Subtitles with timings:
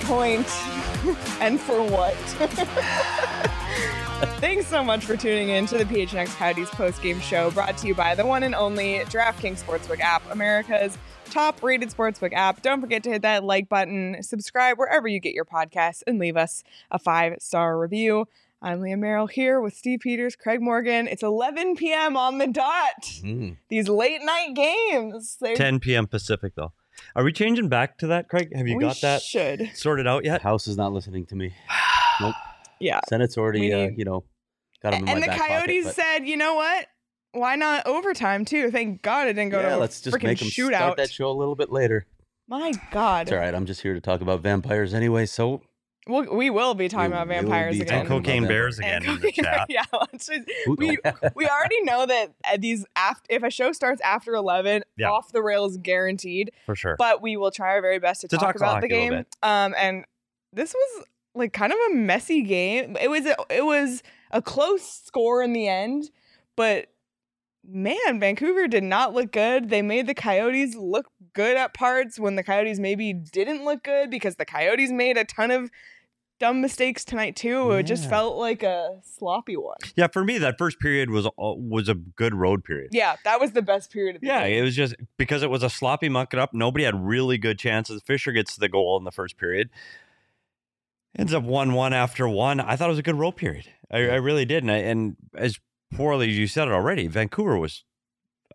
[0.00, 0.46] Point.
[1.40, 2.14] and for what?
[4.40, 7.94] Thanks so much for tuning in to the PHNX Coyotes post-game show brought to you
[7.94, 10.98] by the one and only DraftKings Sportsbook app, America's
[11.30, 12.62] top-rated sportsbook app.
[12.62, 16.36] Don't forget to hit that like button, subscribe wherever you get your podcasts, and leave
[16.36, 18.26] us a five-star review.
[18.60, 21.06] I'm Leah Merrill here with Steve Peters, Craig Morgan.
[21.06, 22.16] It's 11 p.m.
[22.16, 23.02] on the dot.
[23.22, 23.56] Mm.
[23.68, 25.36] These late night games.
[25.40, 26.08] They're, 10 p.m.
[26.08, 26.72] Pacific, though.
[27.18, 28.52] Are we changing back to that, Craig?
[28.54, 29.72] Have you we got that Should.
[29.74, 30.40] sorted out yet?
[30.40, 31.52] House is not listening to me.
[32.20, 32.34] Nope.
[32.80, 32.98] Yeah.
[33.08, 34.24] Senate's already, We uh, need- you know,
[34.82, 36.86] got him in and my the back Coyotes pocket, but- said, you know what?
[37.30, 38.70] Why not overtime too?
[38.72, 40.76] Thank God it didn't go yeah, to a let's just freaking make them shootout.
[40.76, 42.06] start that show a little bit later.
[42.48, 43.28] My God.
[43.28, 43.54] It's all right.
[43.54, 45.26] I'm just here to talk about vampires anyway.
[45.26, 45.62] So
[46.08, 48.00] We'll, we will be talking We about vampires be again.
[48.00, 49.66] And cocaine bears again And in the cocaine- chat.
[49.68, 50.30] yeah, just-
[50.78, 50.96] we
[51.34, 55.10] we already know that uh, these after if a show starts after eleven, Yeah.
[55.10, 56.50] off the rails guaranteed.
[56.66, 56.96] For sure.
[56.98, 59.02] But we will try our very best to, To talk, talk about the hockey a
[59.04, 59.26] little game.
[59.42, 60.04] Um, and
[60.52, 61.04] this was
[61.34, 62.96] like kind of a messy game.
[63.00, 66.10] It was a, it was a close score in the end,
[66.56, 66.86] but
[67.70, 69.68] man, Vancouver did not look good.
[69.68, 74.10] They made the Coyotes look good at parts when the Coyotes maybe didn't look good
[74.10, 75.70] because the Coyotes made a ton of
[76.40, 77.72] dumb mistakes tonight too.
[77.72, 79.76] It just felt like a sloppy one.
[79.96, 82.90] yeah, for me, that first period was a- was a good road period.
[82.92, 84.58] Yeah, that was the best period of the Yeah, game.
[84.58, 86.54] it was just because it was a sloppy muck it up.
[86.54, 88.02] Nobody had really good chances.
[88.02, 89.70] Fischer gets the goal in the first period.
[91.18, 92.60] Ends up one one after one.
[92.60, 93.66] I thought it was a good road period.
[93.90, 95.58] I, I really did, and, I, and as
[95.94, 97.84] poorly as you said it already, Vancouver was.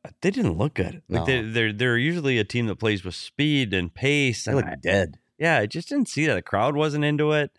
[0.05, 1.01] Uh, they didn't look good.
[1.09, 1.25] Like No.
[1.25, 4.45] they, they're they're usually a team that plays with speed and pace.
[4.45, 5.17] they And look I- dead.
[5.37, 6.35] Yeah, I just didn't see that.
[6.35, 7.51] The crowd wasn't into it.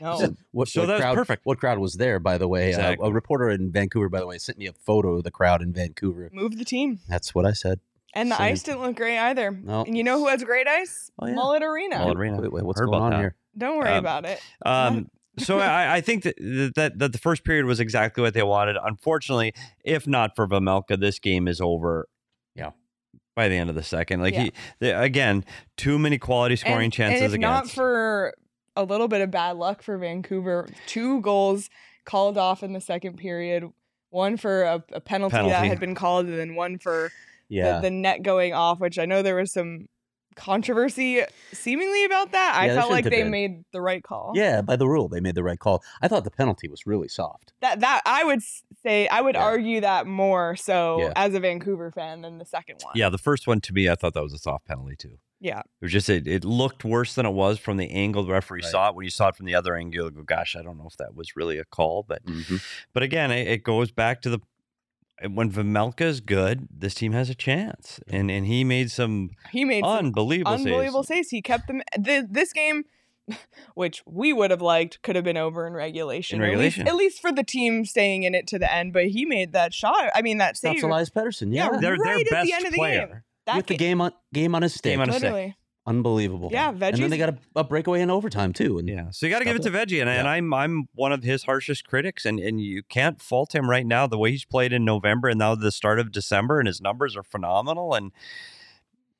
[0.00, 0.34] No.
[0.52, 1.46] What, So what that was perfect.
[1.46, 2.74] What crowd was there, by the way?
[2.74, 5.62] Uh, a reporter in Vancouver, by the way, sent me a photo of the crowd
[5.62, 6.28] in Vancouver.
[6.32, 7.00] Move the team.
[7.08, 7.80] That's what I said.
[8.14, 8.52] And the Same.
[8.52, 9.50] ice didn't look great either.
[9.50, 9.82] No.
[9.84, 11.10] And you know who has great ice?
[11.18, 11.34] Oh, yeah.
[11.34, 11.98] Mullet Arena.
[11.98, 12.40] Mullet Arena.
[12.40, 13.18] Wait, wait, what's Heard going on that.
[13.20, 13.34] here?
[13.58, 14.40] Don't worry Um, about it.
[14.64, 16.34] Um, so I, I think that,
[16.76, 18.76] that that the first period was exactly what they wanted.
[18.82, 19.52] Unfortunately,
[19.84, 22.08] if not for Vejmelka, this game is over.
[23.36, 24.44] By the end of the second, like Yeah.
[24.44, 25.44] he the, again,
[25.76, 28.32] too many quality scoring and, chances and if not for
[28.74, 31.68] a little bit of bad luck for Vancouver, two goals
[32.06, 33.70] called off in the second period.
[34.08, 37.12] One for a, a penalty, that had been called, and then one for
[37.50, 37.76] Yeah.
[37.76, 39.88] the, the net going off, which I know there was some
[40.36, 42.54] controversy seemingly about that.
[42.56, 43.30] I Yeah, there felt like they been.
[43.30, 44.32] made the right call.
[44.34, 45.82] yeah, by the rule, they made the right call.
[46.02, 47.52] I thought the penalty was really soft.
[47.60, 48.40] That that I would
[48.82, 49.44] say I would Yeah.
[49.44, 51.12] argue that more so Yeah.
[51.16, 52.92] as a Vancouver fan than the second one.
[52.94, 55.18] yeah, the first one to me, I thought that was a soft penalty too.
[55.40, 55.58] Yeah.
[55.60, 58.60] It was just it, it looked worse than it was from the angle the referee
[58.62, 58.70] Right.
[58.70, 58.94] saw it.
[58.94, 60.96] When you saw it from the other angle, you go, "Gosh, I don't know if
[60.96, 62.62] that was really a call." But Mhm.
[62.94, 64.38] but again, it, it goes back to the
[65.30, 69.64] when Vejmelka is good, this team has a chance, and and he made some He
[69.64, 71.18] made some unbelievable, unbelievable saves.
[71.18, 71.30] saves.
[71.30, 71.82] He kept them.
[71.98, 72.84] The, this game,
[73.74, 76.40] which we would have liked, could have been over in regulation.
[76.42, 76.88] In or at least- regulation.
[76.88, 78.92] at least, for the team staying in it to the end.
[78.92, 80.10] But he made that shot.
[80.14, 80.74] I mean, that save.
[80.74, 81.52] That's Elias Pettersson.
[81.54, 81.78] Yeah, Yeah.
[81.80, 83.06] They're right their at the best end of the player.
[83.06, 83.22] game.
[83.46, 84.92] That With the game on game on his stick.
[84.92, 85.54] Game on his stick.
[85.86, 85.96] Literally.
[85.98, 86.48] Unbelievable.
[86.52, 88.78] Yeah, And then they got a, a breakaway in overtime too.
[88.78, 91.12] And Yeah, so you got to give it to Veggie, and, and I'm I'm one
[91.12, 94.06] of his harshest critics, and and you can't fault him right now.
[94.06, 97.16] The way he's played in November and now the start of December, and his numbers
[97.16, 98.12] are phenomenal, and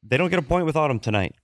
[0.03, 1.35] they don't get a point without him tonight.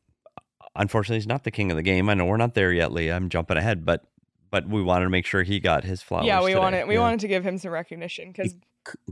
[0.74, 2.08] Unfortunately, he's not the king of the game.
[2.08, 3.10] I know we're not there yet, Lee.
[3.10, 4.04] I'm jumping ahead, but
[4.50, 6.26] but we wanted to make sure he got his flowers.
[6.26, 6.58] yeah, we today.
[6.58, 7.00] wanted we Yeah.
[7.00, 8.54] wanted to give him some recognition because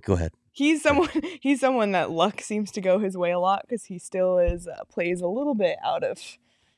[0.03, 0.33] go ahead.
[0.53, 1.09] He's someone
[1.41, 4.67] he's someone that luck seems to go his way a lot because he still is
[4.67, 6.19] uh, plays a little bit out of.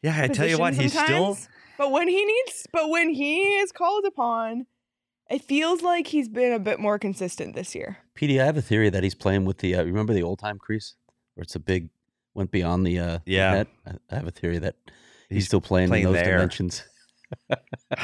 [0.02, 1.38] Yeah, I tell you what, position he's still.
[1.78, 4.66] But when he needs, but when he is called upon,
[5.30, 7.98] It feels like he's been a bit more consistent this year.
[8.16, 9.74] PD, I have a theory that he's playing with the.
[9.76, 10.96] Uh, remember the old time crease,
[11.34, 11.88] where it's a big
[12.34, 13.52] went beyond the uh, the Yeah.
[13.54, 13.68] net?
[13.86, 14.74] I, I have a theory that
[15.28, 16.36] he's, He's still playing, playing in those there.
[16.36, 16.84] dimensions.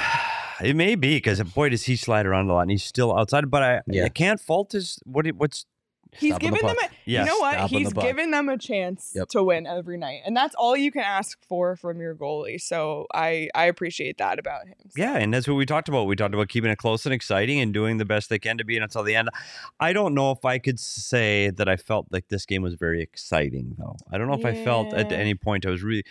[0.62, 3.50] it may be because boy does he slide around a lot and he's still outside.
[3.50, 4.04] But I, Yeah.
[4.04, 5.66] I can't fault his what he- what's
[6.16, 7.70] He's Stopping the given them a Yes, you know what?
[7.70, 9.28] He's the given them a chance Yep.
[9.28, 10.20] to win every night.
[10.26, 12.60] And that's all you can ask for from your goalie.
[12.60, 14.74] So I I appreciate that about him.
[14.88, 16.06] So- Yeah, and that's what we talked about.
[16.06, 18.64] We talked about keeping it close and exciting and doing the best they can to
[18.64, 19.28] be in until the end.
[19.80, 23.02] I don't know if I could say that I felt like this game was very
[23.02, 23.96] exciting, though.
[24.10, 26.04] I don't know if I felt at any point I was really.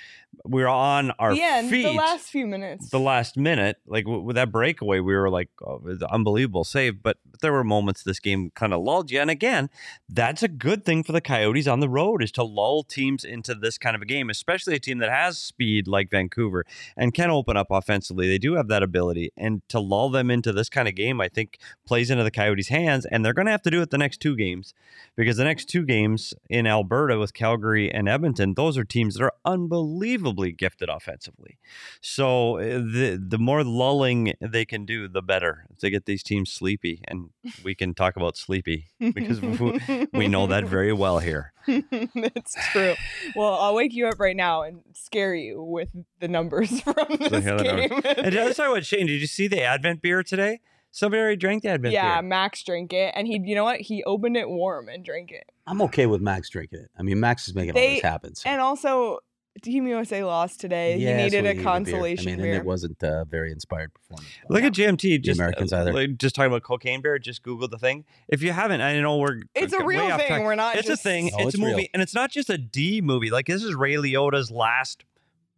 [0.45, 1.83] We were on our the end, feet.
[1.83, 2.89] the last few minutes.
[2.89, 6.63] the last minute, like with that breakaway, we were like, oh, it was an unbelievable
[6.63, 7.01] save.
[7.01, 9.19] But there were moments this game kind of lulled you.
[9.19, 9.69] And again,
[10.09, 13.53] that's a good thing for the Coyotes on the road is to lull teams into
[13.53, 17.29] this kind of a game, especially a team that has speed like Vancouver and can
[17.29, 18.27] open up offensively.
[18.27, 19.31] They do have that ability.
[19.37, 22.69] And to lull them into this kind of game, I think plays into the Coyotes'
[22.69, 23.05] hands.
[23.05, 24.73] And they're going to have to do it the next two games
[25.15, 29.23] because the next two games in Alberta with Calgary and Edmonton, those are teams that
[29.23, 31.57] are unbelievably gifted offensively.
[32.01, 36.51] So uh, the the more lulling they can do, the better to get these teams
[36.51, 37.29] sleepy, and
[37.63, 39.39] we can talk about sleepy because
[39.87, 41.53] we, we know that very well here.
[41.67, 42.95] That's true.
[43.35, 45.89] Well, I'll wake you up right now and scare you with
[46.19, 47.89] the numbers from this hear the game.
[47.89, 48.13] numbers.
[48.17, 49.07] And the other side, what Shane?
[49.07, 50.59] Did you see the Advent beer today?
[50.91, 52.01] Somebody already drank the Advent beer.
[52.01, 52.29] yeah, beer.
[52.29, 53.81] Max drank it, and he, you know what?
[53.81, 55.43] He opened it warm and drank it.
[55.67, 56.91] I'm okay with Max drinking it.
[56.97, 58.33] I mean, Max is making all this happen.
[58.35, 58.49] So.
[58.49, 59.19] And also,
[59.61, 60.97] Team USA lost today.
[60.97, 61.63] Yeah, he needed we a beer.
[61.63, 62.51] consolation I mean, beer.
[62.53, 64.29] and it wasn't a very inspired performance.
[64.49, 65.21] Look at GMT.
[65.21, 65.93] Just Americans uh, either.
[65.93, 67.19] like, just talking about cocaine bear.
[67.19, 68.05] Just Google the thing.
[68.27, 70.27] If you haven't, I know we're It's a real thing.
[70.27, 70.43] track.
[70.43, 71.31] We're not It's just- a thing.
[71.33, 71.87] Oh, it's, it's a movie, real.
[71.93, 73.29] and it's not just a D movie.
[73.29, 75.03] Like this is Ray Liotta's last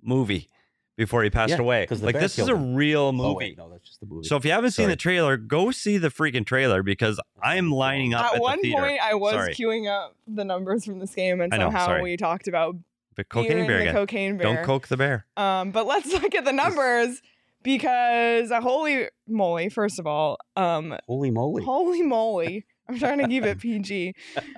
[0.02, 0.48] movie
[0.96, 1.86] before he passed Yeah, away.
[1.86, 2.76] 'cause the Like this is a killed him.
[2.76, 3.36] real Oh, movie.
[3.36, 4.28] wait, no, that's just the movie.
[4.28, 8.14] So if you haven't seen the trailer, go see the freaking trailer because I'm lining
[8.14, 9.54] up at, At one the point, I was Sorry.
[9.54, 12.76] queuing up the numbers from this game, and somehow we talked about
[13.16, 13.94] the cocaine and bear the again.
[13.96, 14.56] cocaine bear.
[14.56, 15.26] Don't coke the bear.
[15.38, 17.22] Um, but let's look at the numbers
[17.64, 21.64] because uh, holy moly, first of all, um, holy moly!
[21.64, 24.14] holy moly, I'm trying to keep it PG.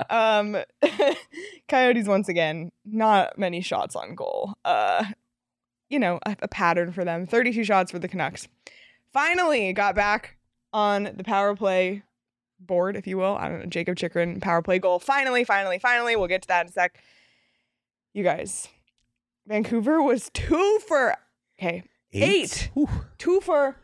[0.09, 0.57] Um,
[1.67, 4.53] Coyotes once again, not many shots on goal.
[4.63, 5.05] Uh,
[5.89, 7.25] you know, a, a pattern for them.
[7.25, 8.47] 32 shots for the Canucks.
[9.11, 10.37] Finally got back
[10.71, 12.03] on the power play
[12.59, 13.35] board, if you will.
[13.35, 14.99] I don't know, Jakob Chychrun power play goal.
[14.99, 16.15] Finally, finally, finally.
[16.15, 17.03] We'll get to that in a sec.
[18.13, 18.67] You guys,
[19.47, 21.15] Vancouver was two for
[21.59, 22.69] okay, eight.
[22.73, 22.89] Whew.
[23.17, 23.77] two for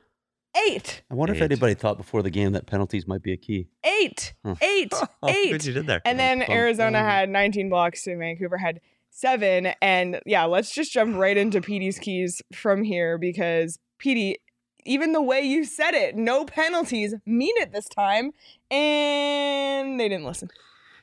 [0.67, 1.37] eight, I wonder Eight.
[1.37, 3.69] if anybody thought before the game that penalties might be a key.
[3.83, 4.55] eight, Huh.
[4.61, 4.93] eight,
[5.27, 5.51] eight.
[5.51, 6.01] good you did there.
[6.03, 7.05] And then Bum, bum, Arizona bum.
[7.05, 8.81] had 19 blocks and Vancouver had
[9.11, 9.67] seven.
[9.81, 14.37] And yeah, let's just jump right into Petey's keys from here because Petey,
[14.85, 18.31] even the way you said it, no penalties, mean it this time.
[18.71, 20.49] And they didn't listen.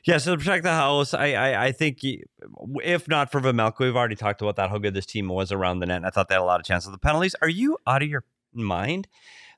[0.05, 3.95] Yeah, so to protect the house, I I, I think if not for Vejmelka, we've
[3.95, 6.05] already talked about that how good this team was around the net.
[6.05, 6.91] I thought they had a lot of chances.
[6.91, 8.23] The penalties, are you out of your
[8.53, 9.07] mind?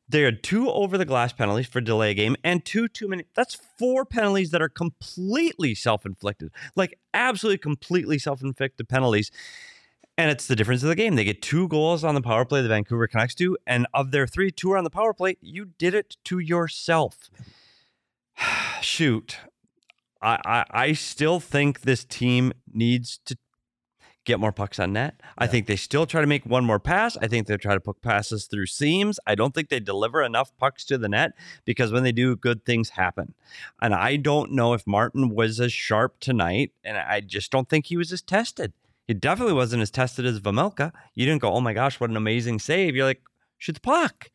[0.08, 3.26] There are two over the glass penalties for delay game and two too many.
[3.36, 9.32] That's four penalties that are completely self inflicted, like absolutely completely self inflicted penalties.
[10.18, 11.16] And it's the difference of the game.
[11.16, 13.58] They get two goals on the power play, the Vancouver Canucks do.
[13.68, 15.38] And of their three, two are on the power play.
[15.42, 17.30] You did it to yourself.
[18.82, 19.38] Shoot.
[20.22, 23.38] I, I, I still think this team needs to
[24.28, 25.22] get more pucks on net.
[25.38, 27.16] I think they still try to make one more pass.
[27.18, 29.20] I think they try to put passes through seams.
[29.26, 31.32] I don't think they deliver enough pucks to the net
[31.64, 33.34] because when they do, good things happen.
[33.82, 37.86] And I don't know if Martin was as sharp tonight, and I just don't think
[37.86, 38.74] he was as tested.
[39.08, 40.92] He definitely wasn't as tested as Vejmelka.
[41.16, 42.96] You didn't go, oh my gosh, what an amazing save.
[42.96, 43.22] You're like,
[43.58, 44.32] shoot the puck.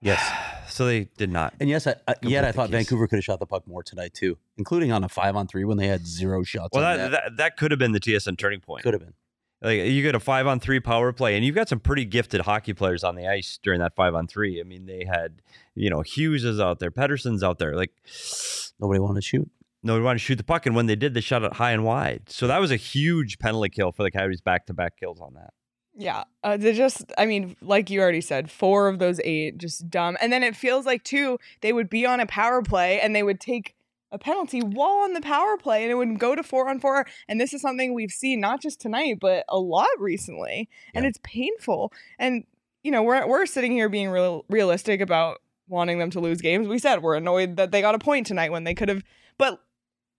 [0.00, 0.20] Yes.
[0.70, 1.52] So they did not.
[1.58, 2.76] And yes, I, I, yet I thought keys.
[2.76, 5.64] Vancouver could have shot the puck more tonight too, including on a five on three
[5.64, 6.68] when they had zero shots.
[6.72, 8.84] Well, on that, that that could have been the TSN turning point.
[8.84, 9.14] could have been.
[9.60, 12.42] Like you get a five on three power play, and you've got some pretty gifted
[12.42, 14.60] hockey players on the ice during that five on three.
[14.60, 15.42] I mean, they had,
[15.74, 17.74] you know, Hughes is out there, Pettersson's out there.
[17.74, 17.90] Like
[18.80, 19.50] Nobody wanted to shoot.
[19.82, 21.84] nobody wanted to shoot the puck, and when they did, they shot it high and
[21.84, 22.22] wide.
[22.28, 25.34] So that was a huge penalty kill for the Coyotes, back to back kills on
[25.34, 25.50] that.
[25.94, 29.90] Yeah, uh, they just, I mean, like you already said, four of those eight just
[29.90, 30.16] dumb.
[30.20, 33.22] And then it feels like, too, they would be on a power play and they
[33.22, 33.74] would take
[34.12, 37.06] a penalty while on the power play and it would go to four on four.
[37.28, 40.68] And this is something we've seen not just tonight, but a lot recently.
[40.94, 41.92] And it's painful.
[42.18, 42.44] And,
[42.82, 46.66] you know, we're, we're sitting here being real, realistic about wanting them to lose games.
[46.66, 49.02] We said we're annoyed that they got a point tonight when they could have,
[49.38, 49.60] but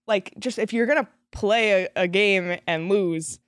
[0.05, 3.39] like, just if you're going to play a, a game and lose,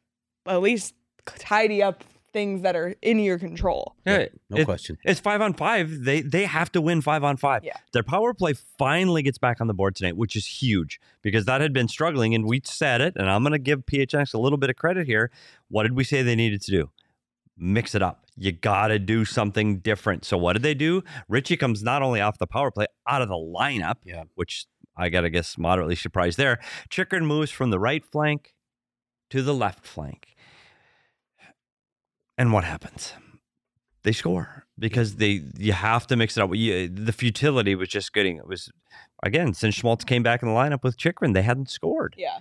[0.45, 3.95] at least tidy up things that are in your control.
[4.05, 4.97] Yeah, No it- question.
[5.05, 6.03] It's five on five.
[6.03, 7.63] They they have to win five on five.
[7.63, 7.77] Yeah.
[7.93, 11.61] Their power play finally gets back on the board tonight, which is huge because that
[11.61, 12.33] had been struggling.
[12.35, 15.05] And we said it, and I'm going to give PHX a little bit of credit
[15.07, 15.31] here.
[15.69, 16.89] What did we say they needed to do?
[17.55, 18.25] Mix it up.
[18.35, 20.25] You got to do something different.
[20.25, 21.03] So what did they do?
[21.29, 24.23] Ritchie comes not only off the power play, out of the lineup, Yeah.
[24.33, 24.65] which
[24.97, 26.59] I got to guess moderately surprised there.
[26.89, 28.55] Chychrun moves from the right flank
[29.29, 30.35] to the left flank.
[32.37, 33.13] And what happens?
[34.03, 36.53] They score because they you have to mix it up.
[36.53, 38.69] You, the futility was just getting it was
[39.23, 42.15] again since Schmaltz came back in the lineup with Chychrun, they hadn't scored.
[42.17, 42.39] Yeah.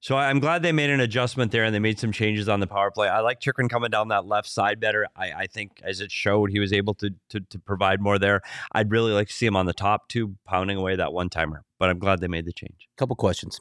[0.00, 2.68] So I'm glad they made an adjustment there and they made some changes on the
[2.68, 3.08] power play.
[3.08, 5.08] I like Chychrun coming down that left side better.
[5.16, 8.42] I, I think as it showed, he was able to, to to provide more there.
[8.72, 11.64] I'd really like to see him on the top two, pounding away that one timer.
[11.78, 12.88] But I'm glad they made the change.
[12.96, 13.60] couple questions.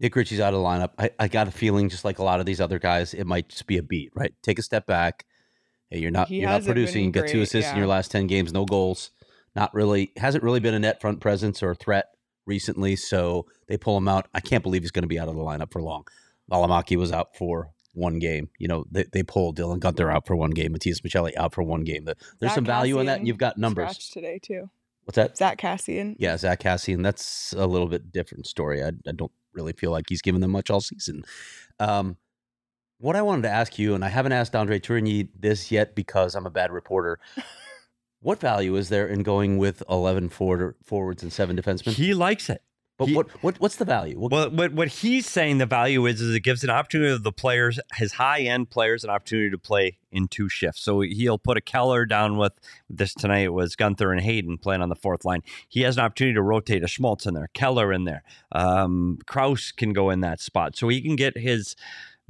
[0.00, 0.90] Nick Ritchie's out of the lineup.
[0.98, 3.48] I, I got a feeling, just like a lot of these other guys, it might
[3.48, 4.32] just be a beat, right?
[4.42, 5.24] Take a step back.
[5.90, 7.04] Hey, you're not He you're not producing.
[7.04, 9.10] You got two assists in your last ten games, no goals.
[9.54, 12.06] Not really hasn't really been a net front presence or threat
[12.44, 12.96] recently.
[12.96, 14.28] So they pull him out.
[14.34, 16.06] I can't believe he's going to be out of the lineup for long.
[16.50, 18.50] Valimaki was out for one game.
[18.58, 21.62] You know, they, they pulled Dylan Guenther out for one game, Matias Maccelli out for
[21.62, 22.04] one game.
[22.04, 23.96] The- There's Zach some value in that, and you've got numbers.
[24.10, 24.68] Today too.
[25.04, 25.36] What's that?
[25.38, 26.16] Zach Kassian.
[26.18, 27.02] Yeah, Zach Kassian.
[27.02, 28.82] That's a little bit different story.
[28.82, 31.24] I, I don't really feel like he's given them much all season.
[31.80, 32.16] Um,
[32.98, 36.34] what I wanted to ask you, and I haven't asked Andre Tourigny this yet because
[36.34, 37.18] I'm a bad reporter.
[38.20, 41.92] what value is there in going with 11 forward, forwards and seven defensemen?
[41.92, 42.62] He likes it.
[42.98, 44.18] But he- what, what what's the value?
[44.18, 47.18] What, Well, what what he's saying the value is is it gives an opportunity to
[47.18, 50.80] the players, his high end players, an opportunity to play in two shifts.
[50.80, 52.52] So he'll put a Keller down with
[52.88, 53.40] this tonight.
[53.44, 55.42] It was Guenther and Hayton playing on the fourth line.
[55.68, 58.22] He has an opportunity to rotate a Schmaltz in there, Keller in there.
[58.52, 61.76] Um, Crouse can go in that spot, so he can get his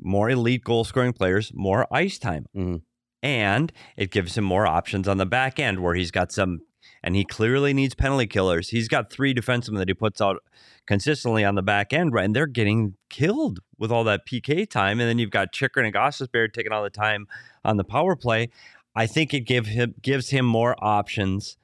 [0.00, 2.82] more elite goal scoring players more ice time, Mhm.
[3.22, 6.60] and it gives him more options on the back end where he's got some.
[7.06, 8.70] And he clearly needs penalty killers.
[8.70, 10.42] He's got three defensemen that he puts out
[10.88, 12.24] consistently on the back end, right?
[12.24, 14.98] And they're getting killed with all that PK time.
[14.98, 17.28] And then you've got Chychrun and Gostisbehere taking all the time
[17.64, 18.50] on the power play.
[18.96, 21.56] I think it give him gives him more options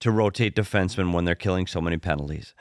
[0.00, 2.54] to rotate defensemen when they're killing so many penalties.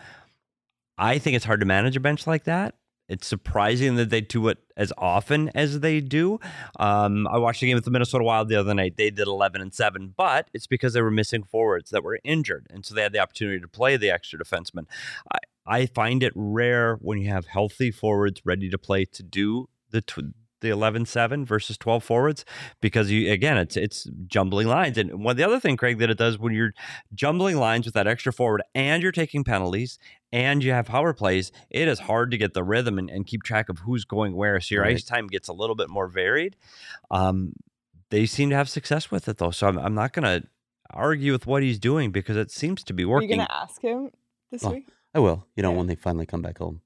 [0.98, 2.76] I think it's hard to manage a bench like that.
[3.08, 6.40] It's surprising that they do it as often as they do.
[6.80, 8.98] Um, I watched a game with the Minnesota Wild the other night.
[8.98, 12.66] They did 11 and 7, but it's because they were missing forwards that were injured.
[12.70, 14.86] And so they had the opportunity to play the extra defenseman.
[15.32, 19.70] I, I find it rare when you have healthy forwards ready to play to do
[19.92, 22.46] the tw- the 11-7 versus 12 forwards
[22.82, 26.18] because you again it's it's jumbling lines and one the other thing Craig that it
[26.18, 26.74] does when you're
[27.14, 30.00] jumbling lines with that extra forward and you're taking penalties
[30.32, 33.44] and you have power plays it is hard to get the rhythm and, and keep
[33.44, 34.96] track of who's going where so your Right.
[34.96, 36.56] ice time gets a little bit more varied
[37.12, 37.54] um,
[38.10, 40.48] they seem to have success with it though so I'm, I'm not going to
[40.92, 43.32] argue with what he's doing because it seems to be working.
[43.32, 44.12] Are you working gonna ask him
[44.52, 44.88] this Oh, week?
[45.14, 45.46] I will.
[45.56, 45.78] You know, Yeah.
[45.78, 46.82] when they finally come back home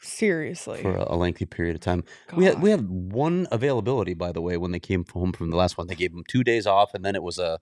[0.00, 0.82] Seriously.
[0.82, 2.04] for a, a lengthy period of time.
[2.34, 5.56] We had we had one availability, by the way, when they came home from the
[5.56, 5.86] last one.
[5.86, 7.58] They gave them two days off, and then it was a,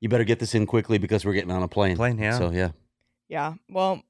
[0.00, 1.96] you better get this in quickly because we're getting on a plane.
[1.96, 2.38] Plane, yeah.
[2.38, 2.70] So yeah,
[3.28, 3.54] Yeah.
[3.68, 4.02] Well,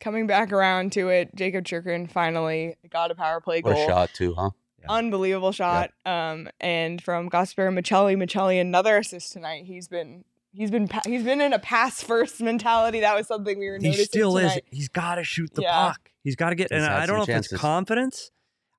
[0.00, 3.84] coming back around to it, Jakob Chychrun finally got a power play what goal.
[3.84, 4.50] a shot too, huh?
[4.88, 5.90] Unbelievable shot.
[6.06, 9.64] Um, and from Gosper Maccelli, Maccelli another assist tonight.
[9.64, 13.00] He's been he's been pa- he's been in a pass first mentality.
[13.00, 14.64] That was something we were he noticing still tonight.
[14.70, 14.78] is.
[14.78, 15.88] He's got to shoot the Yeah.
[15.88, 16.10] puck.
[16.24, 16.72] He's got to get.
[16.72, 18.30] He's And I don't know some if it's confidence.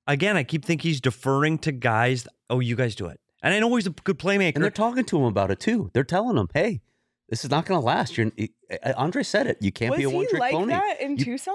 [0.06, 2.26] Again, I keep thinking he's deferring to guys.
[2.48, 3.20] Oh, you guys do it.
[3.42, 4.54] And I know he's a good playmaker.
[4.56, 5.90] And they're talking to him about it too.
[5.94, 6.80] They're telling him, "Hey,
[7.28, 8.30] this is not going to last." You're
[8.70, 9.58] uh, Andre said it.
[9.60, 10.72] You can't was be a one trick like pony.
[10.74, 11.54] that in You- Tucson?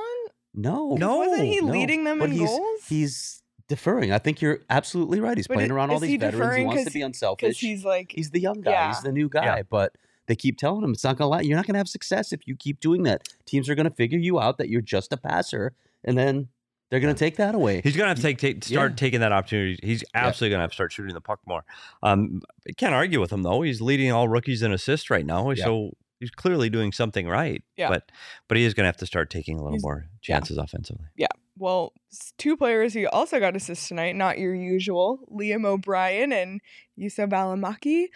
[0.58, 1.68] No, No, Wasn't he no.
[1.74, 2.80] leading them But in he's, goals?
[2.88, 4.12] He's deferring.
[4.12, 5.38] I think you're absolutely right.
[5.38, 6.56] He's But playing i- around all these he veterans.
[6.58, 7.60] He wants to be unselfish.
[7.60, 8.72] he's like He's the young guy.
[8.72, 8.88] Yeah.
[8.90, 9.44] He's the new guy.
[9.46, 9.62] Yeah.
[9.70, 9.96] But
[10.28, 11.46] they keep telling him it's not going to last.
[11.46, 13.28] You're not going to have success if you keep doing that.
[13.46, 16.48] Teams are going to figure you out that you're just a passer, and then
[16.90, 17.82] they're going to take that away.
[17.84, 18.96] He's gonna have to take, take start Yeah.
[18.96, 19.80] taking that opportunity.
[19.84, 21.64] He's absolutely gonna have to start shooting the puck more.
[22.04, 23.64] Um, I can't argue with him though.
[23.64, 25.66] He's leading all rookies in assists right now, Yeah.
[25.66, 27.64] so he's clearly doing something right.
[27.76, 27.90] Yeah.
[27.90, 28.12] But
[28.48, 30.36] but he is gonna have to start taking a little He's- more yeah.
[30.36, 31.08] chances offensively.
[31.58, 31.94] Well,
[32.38, 36.60] two players who also got assists tonight, not your usual, Liam O'Brien and
[37.00, 38.08] Juuso Valimaki.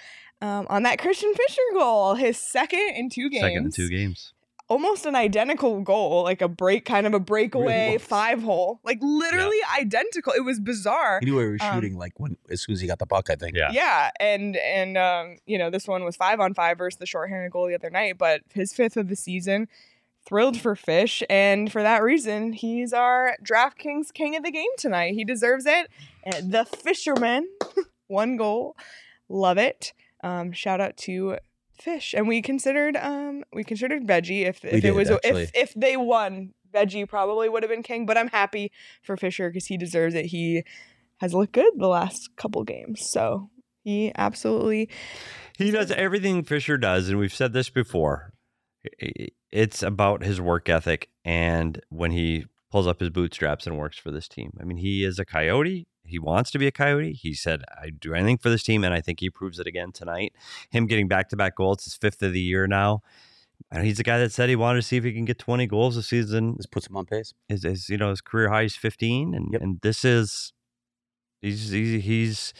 [0.41, 3.41] Um, on that Christian Fischer goal, his second in two games.
[3.43, 4.34] Second in two games.
[4.67, 8.03] Almost an identical goal, like a break, kind of a breakaway was.
[8.03, 10.31] five hole, like literally identical.
[10.34, 11.19] It was bizarre.
[11.22, 13.08] He knew where he was Um, shooting like when as soon as he got the
[13.08, 13.29] puck.
[13.31, 13.55] I think.
[13.58, 13.72] Yeah.
[13.72, 17.51] Yeah, and and um, you know, this one was five on five versus the shorthanded
[17.51, 19.67] goal the other night, but his fifth of the season.
[20.29, 25.15] Thrilled for Fish, and for that reason, he's our DraftKings king of the game tonight.
[25.15, 25.89] He deserves it.
[26.24, 27.50] The fisherman
[28.07, 28.77] one goal.
[29.27, 29.91] Love it.
[30.24, 31.38] Um, shout out to
[31.81, 35.43] Fish, and we considered um we considered Veggie if if We it was actually.
[35.43, 38.05] if if they won, Veggie probably would have been king.
[38.05, 38.71] But I'm happy
[39.01, 40.27] for Fischer because he deserves it.
[40.27, 40.63] He
[41.21, 43.50] has looked good the last couple games, so
[43.83, 44.89] he absolutely
[45.57, 48.33] He does everything Fischer does, and we've said this before.
[49.51, 54.12] It's about his work ethic and when he pulls up his bootstraps and works for
[54.12, 54.51] this team.
[54.62, 55.88] I mean, he is a coyote.
[56.06, 57.13] He wants to be a coyote.
[57.13, 59.91] He said, I do anything for this team, and I think he proves it again
[59.91, 60.34] tonight.
[60.70, 63.01] Him getting back to back goals, his fifth of the year now.
[63.72, 65.68] And he's the guy that said he wanted to see if he can get 20
[65.68, 66.56] goals this season.
[66.58, 67.34] This puts him on pace.
[67.48, 69.34] His, his you know, his career high is 15.
[69.34, 69.62] And, Yep.
[69.62, 70.53] and this is
[71.41, 72.53] he's he's he's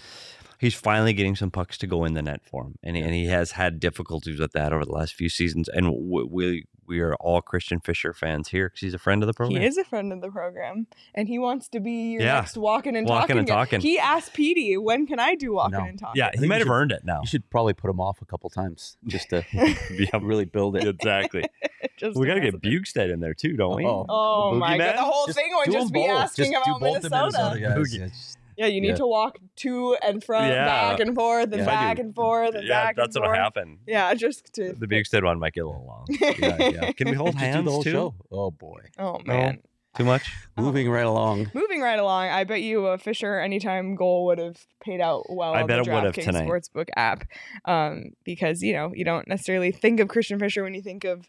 [0.60, 3.14] he's finally getting some pucks to go in the net for him, and he, and
[3.14, 5.70] he has had difficulties with that over the last few seasons.
[5.70, 9.28] And w- we we are all Christian Fischer fans here because he's a friend of
[9.28, 9.62] the program.
[9.62, 12.34] He is a friend of the program, and he wants to be your Yeah.
[12.42, 13.38] next walking and Walking talking.
[13.38, 13.82] and talking.
[13.82, 15.86] He asked Petey, "When can I do walking No.
[15.86, 17.22] and talking?" Yeah, he might have should- earned it now.
[17.22, 20.86] You should probably put him off a couple times just to Yeah, really build it.
[20.86, 21.44] exactly.
[21.98, 23.10] Just we got to get with it.
[23.12, 23.86] In there too, don't we?
[23.86, 24.06] Oh.
[24.10, 24.96] Oh my Man?
[24.96, 26.10] god, the whole Just thing would just be both.
[26.22, 27.60] asking Just about both the Minnesota.
[27.60, 28.38] guys.
[28.60, 28.66] Boogie.
[28.66, 28.96] Yeah, you need Yeah.
[28.96, 30.66] to walk to and from, Yeah.
[30.66, 31.66] back and forth, and Yeah.
[31.66, 33.44] back and forth, and yeah, back that's and what'll forth.
[33.44, 33.80] happen.
[33.88, 34.74] Yeah, just to.
[34.74, 36.06] The Bjugstad one might get a little long.
[36.20, 36.92] yeah, yeah.
[36.92, 37.92] Can we hold Just do hands the whole too?
[37.92, 38.16] show?
[38.32, 38.82] Oh boy.
[38.98, 39.34] Oh No.
[39.34, 39.62] man.
[39.98, 40.32] Too much?
[40.58, 41.50] Moving right along.
[41.54, 45.54] Moving right along, I bet you a Fischer anytime goal would have paid out well
[45.54, 46.48] I on bet the it would have DraftKings tonight.
[46.48, 47.24] Sportsbook app,
[47.66, 51.28] um, because you know you don't necessarily think of Christian Fischer when you think of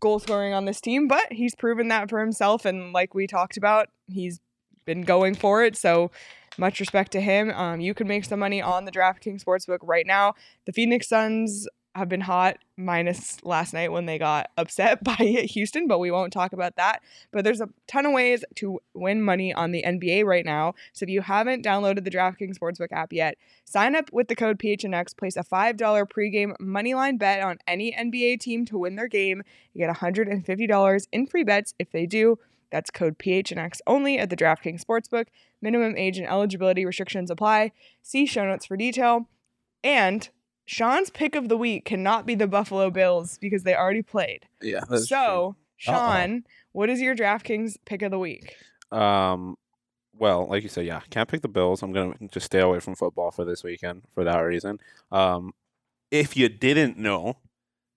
[0.00, 3.56] goal scoring on this team, but he's proven that for himself, and like we talked
[3.58, 4.40] about, he's
[4.86, 5.76] been going for it.
[5.76, 6.10] So
[6.58, 7.50] much respect to him.
[7.50, 10.34] Um, you can make some money on the DraftKings Sportsbook right now.
[10.66, 15.86] The Phoenix Suns have been hot, minus last night when they got upset by Houston,
[15.88, 17.02] but we won't talk about that.
[17.32, 20.74] But there's a ton of ways to win money on the NBA right now.
[20.92, 24.58] So if you haven't downloaded the DraftKings Sportsbook app yet, sign up with the code
[24.58, 25.76] PHNX, place a $5
[26.08, 29.42] pregame moneyline bet on any NBA team to win their game.
[29.74, 32.38] You get $150 in free bets if they do.
[32.70, 35.26] That's code PHNX only at the DraftKings Sportsbook.
[35.60, 37.72] Minimum age and eligibility restrictions apply.
[38.02, 39.28] See show notes for detail.
[39.82, 40.28] And
[40.64, 44.46] Sean's pick of the week cannot be the Buffalo Bills because they already played.
[44.62, 44.84] Yeah.
[44.84, 48.54] So, Sean, what is your DraftKings pick of the week?
[48.92, 49.56] Um,
[50.16, 51.82] well, like you said, yeah, can't pick the Bills.
[51.82, 54.78] I'm gonna just stay away from football for this weekend for that reason.
[55.10, 55.54] Um,
[56.10, 57.38] if you didn't know,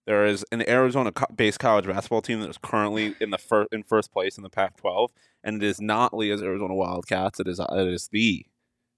[0.06, 4.12] there is an Arizona-based college basketball team that is currently in the first in first
[4.12, 5.10] place in the Pac-12,
[5.44, 7.39] and it is not Leah's Arizona Wildcats.
[7.39, 8.46] It is it is the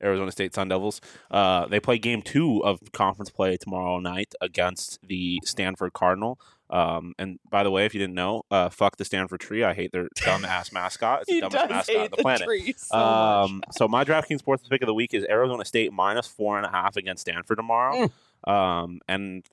[0.03, 1.01] Arizona State Sun Devils.
[1.31, 6.39] Uh, they play game two of conference play tomorrow night against the Stanford Cardinal.
[6.69, 9.63] Um, and by the way, if you didn't know, uh, fuck the Stanford tree.
[9.63, 11.21] I hate their dumb ass mascot.
[11.21, 12.79] It's the dumbest mascot on the the planet.
[12.79, 12.97] so.
[12.97, 16.65] Um, so my DraftKings sports pick of the week is Arizona State minus four and
[16.65, 18.11] a half against Stanford tomorrow.
[18.47, 19.45] Um, and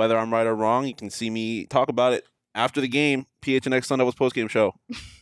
[0.00, 3.26] whether I'm right or wrong, you can see me talk about it after the game.
[3.42, 4.72] PHNX Sun Devils post game show.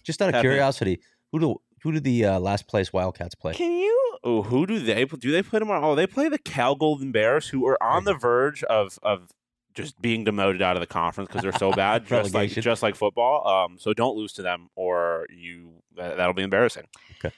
[0.04, 1.00] Just out of curiosity,
[1.32, 3.54] who do who do the uh, last place Wildcats play?
[3.54, 4.18] Can you?
[4.22, 5.32] Oh, who do they do?
[5.32, 5.84] They play tomorrow?
[5.84, 9.32] Oh, they play the Cal Golden Bears, who are on the verge of of
[9.74, 12.94] just being demoted out of the conference because they're so bad, just like just like
[12.94, 13.48] football.
[13.48, 16.84] Um, so don't lose to them, or you that, that'll be embarrassing.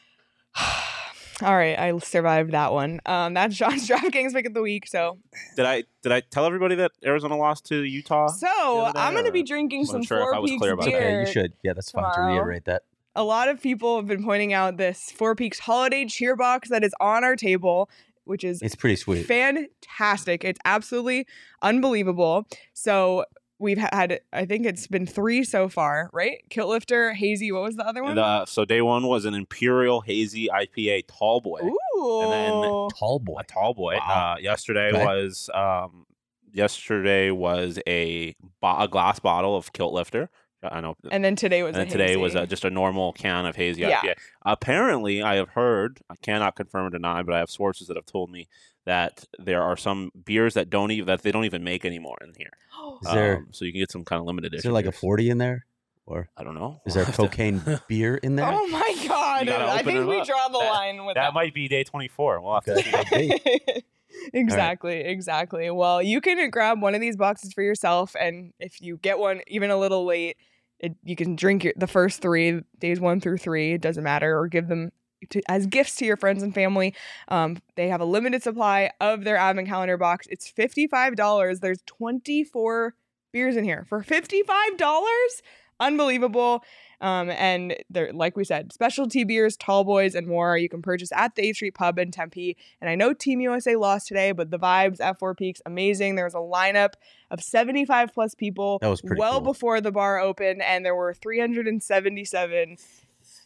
[1.42, 3.00] All right, I survived that one.
[3.06, 4.86] Um, that's Sean's DraftKings pick of the week.
[4.86, 5.18] So,
[5.56, 8.28] Did I did I tell everybody that Arizona lost to Utah?
[8.28, 10.84] so I'm gonna be drinking some wasn't sure if Four I was Peaks clear about
[10.84, 10.90] that.
[10.92, 11.20] beer.
[11.20, 11.52] Okay, you should.
[11.62, 12.82] Yeah, that's fine to reiterate that.
[13.16, 16.84] a lot of people have been pointing out this Four Peaks holiday cheer box that
[16.84, 17.88] is on our table,
[18.24, 19.26] which is It's pretty sweet.
[19.26, 20.44] fantastic.
[20.44, 21.26] It's absolutely
[21.62, 22.46] unbelievable.
[22.74, 23.24] So
[23.60, 26.42] we've had, I think it's been three so far, right?
[26.50, 27.52] Kilt Lifter, Hazy.
[27.52, 28.12] What was the other one?
[28.12, 31.60] And, uh, so day one was an Imperial Hazy IPA Tall Boy.
[31.62, 32.22] Ooh.
[32.22, 32.52] and then
[32.98, 33.38] Tall boy.
[33.40, 33.94] A tall boy.
[33.96, 34.34] Wow.
[34.36, 35.04] Uh, yesterday Okay.
[35.04, 36.06] was um,
[36.52, 40.30] yesterday was a, bo- a glass bottle of Kilt Lifter.
[40.62, 40.96] I know.
[41.10, 42.42] and then today was and a then today was hazy.
[42.42, 44.00] uh, just a normal can of hazy Yeah.
[44.00, 44.14] IPA.
[44.44, 48.06] Apparently, I have heard, I cannot confirm or deny, but I have sources that have
[48.06, 48.48] told me
[48.84, 52.32] that there are some beers that don't even that they don't even make anymore in
[52.36, 52.50] here.
[53.02, 54.92] Is there Um, so you can get some kind of limited is there like a
[54.92, 55.66] forty in there,
[56.06, 56.80] or I don't know.
[56.86, 58.46] is there We'll have to- cocaine beer in there?
[58.50, 59.48] Oh my god!
[59.48, 60.26] I think we up.
[60.26, 61.34] draw the That- line with that that.
[61.34, 62.40] might be day twenty four.
[62.42, 63.30] We'll have to Okay.
[63.38, 63.82] see.
[64.34, 65.70] exactly, exactly.
[65.70, 69.40] Well, you can grab one of these boxes for yourself, and if you get one
[69.46, 70.36] even a little late,
[70.80, 73.72] it, you can drink your, the first three days, one through three.
[73.72, 74.90] It doesn't matter, or give them
[75.30, 76.94] to, as gifts to your friends and family.
[77.28, 80.26] Um, they have a limited supply of their advent calendar box.
[80.30, 81.60] It's fifty five dollars.
[81.60, 82.94] There's twenty four
[83.32, 85.42] beers in here for fifty five dollars.
[85.80, 86.62] Unbelievable.
[87.02, 91.10] Um, and they're like we said, specialty beers, tall boys, and more you can purchase
[91.12, 92.58] at the 8th Street Pub in Tempe.
[92.80, 96.16] And I know Team USA lost today, but the vibes at Four Peaks amazing.
[96.16, 96.92] There was a lineup
[97.30, 99.52] of 75 plus people That was pretty well cool.
[99.52, 102.76] before the bar opened, and there were 377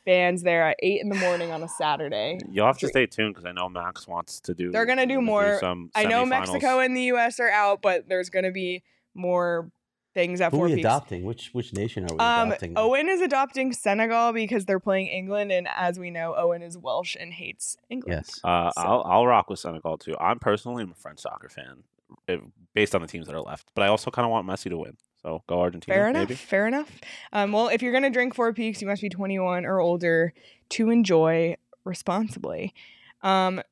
[0.04, 2.38] fans there at eight in the morning on a Saturday.
[2.50, 4.70] You'll have to stay tuned because I know Max wants to do.
[4.70, 5.58] They're gonna do more.
[5.60, 6.26] some I know.
[6.26, 7.40] Mexico and the U.S.
[7.40, 8.82] are out, but there's gonna be
[9.14, 9.70] more
[10.14, 10.84] things at Who Four are we Peaks.
[10.86, 11.24] adopting?
[11.24, 12.72] Which which nation are we Um, adopting?
[12.76, 17.16] Owen is adopting Senegal because they're playing England, and as we know, Owen is Welsh
[17.18, 18.22] and hates England.
[18.26, 18.40] yes.
[18.44, 20.16] Uh, So- I'll I'll rock with Senegal too.
[20.20, 21.82] I'm personally am a French soccer fan,
[22.28, 22.38] eh,
[22.72, 23.68] based on the teams that are left.
[23.74, 24.96] But I also kind of want Messi to win.
[25.22, 26.28] So go Argentina, Fair enough.
[26.28, 26.34] maybe.
[26.34, 27.00] Fair enough.
[27.32, 30.32] Um, well, if you're gonna drink Four Peaks, you must be 21 or older
[30.70, 32.74] to enjoy responsibly.
[33.22, 33.62] Um,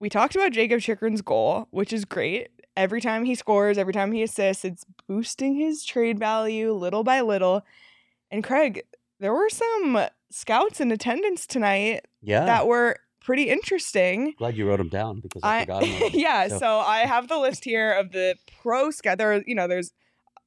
[0.00, 2.48] we talked about Jakob Chychrun's goal, which is great.
[2.76, 7.20] Every time he scores, every time he assists, it's boosting his trade value little by
[7.20, 7.64] little.
[8.30, 8.82] And Craig,
[9.20, 12.44] there were some scouts in attendance tonight Yeah.
[12.46, 14.34] that were pretty interesting.
[14.38, 16.10] Glad you wrote them down because I, I, forgot them.
[16.12, 16.78] yeah, So- so.
[16.80, 19.18] I have the list here of the pro scout.
[19.18, 19.92] There, you know, there's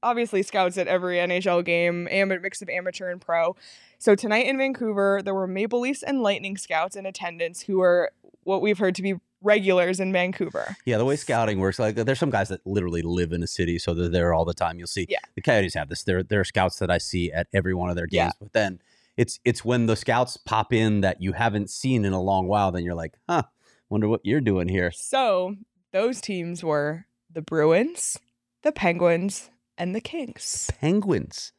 [0.03, 3.55] obviously scouts at every NHL game, am- mix of amateur and pro.
[3.99, 8.11] So tonight in Vancouver, there were Maple Leafs and Lightning scouts in attendance who are
[8.43, 10.75] what we've heard to be regulars in Vancouver.
[10.85, 13.77] Yeah, the way scouting works, like there's some guys that literally live in a city,
[13.79, 14.77] so they're there all the time.
[14.79, 15.19] You'll see Yeah.
[15.35, 16.03] the Coyotes have this.
[16.03, 18.33] There, there are scouts that I see at every one of their games.
[18.35, 18.39] Yeah.
[18.39, 18.79] But then
[19.15, 22.71] it's it's when the scouts pop in that you haven't seen in a long while.
[22.71, 23.43] Then you're like, huh,
[23.89, 24.91] wonder what you're doing here.
[24.91, 25.55] So
[25.91, 28.17] those teams were the Bruins,
[28.63, 30.69] the Penguins, and the Kings.
[30.79, 31.51] Penguins.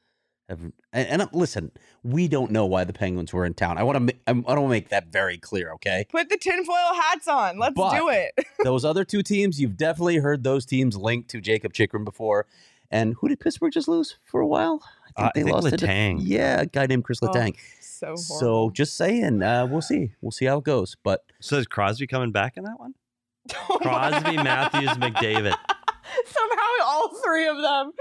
[0.48, 0.72] Have, and,
[1.22, 1.70] and listen,
[2.02, 3.76] we don't know why the Penguins were in town.
[3.76, 5.72] I want to, I want to make that very clear.
[5.72, 7.58] Okay, Put the tinfoil hats on.
[7.58, 8.32] Let's But- do it.
[8.64, 12.46] those other two teams, you've definitely heard those teams linked to Jakob Chychrun before.
[12.90, 14.82] And who did Pittsburgh just lose for a while?
[15.16, 16.20] Uh, I think to the- Letang.
[16.22, 17.54] Yeah, a guy named Chris Oh, Letang.
[17.82, 18.70] so So horrible.
[18.70, 20.12] just saying, uh, we'll see.
[20.22, 20.96] We'll see how it goes.
[21.02, 22.94] But So is Crosby coming back in that one?
[23.52, 25.54] Crosby, Matthews, McDavid.
[26.26, 27.92] Somehow all three of them.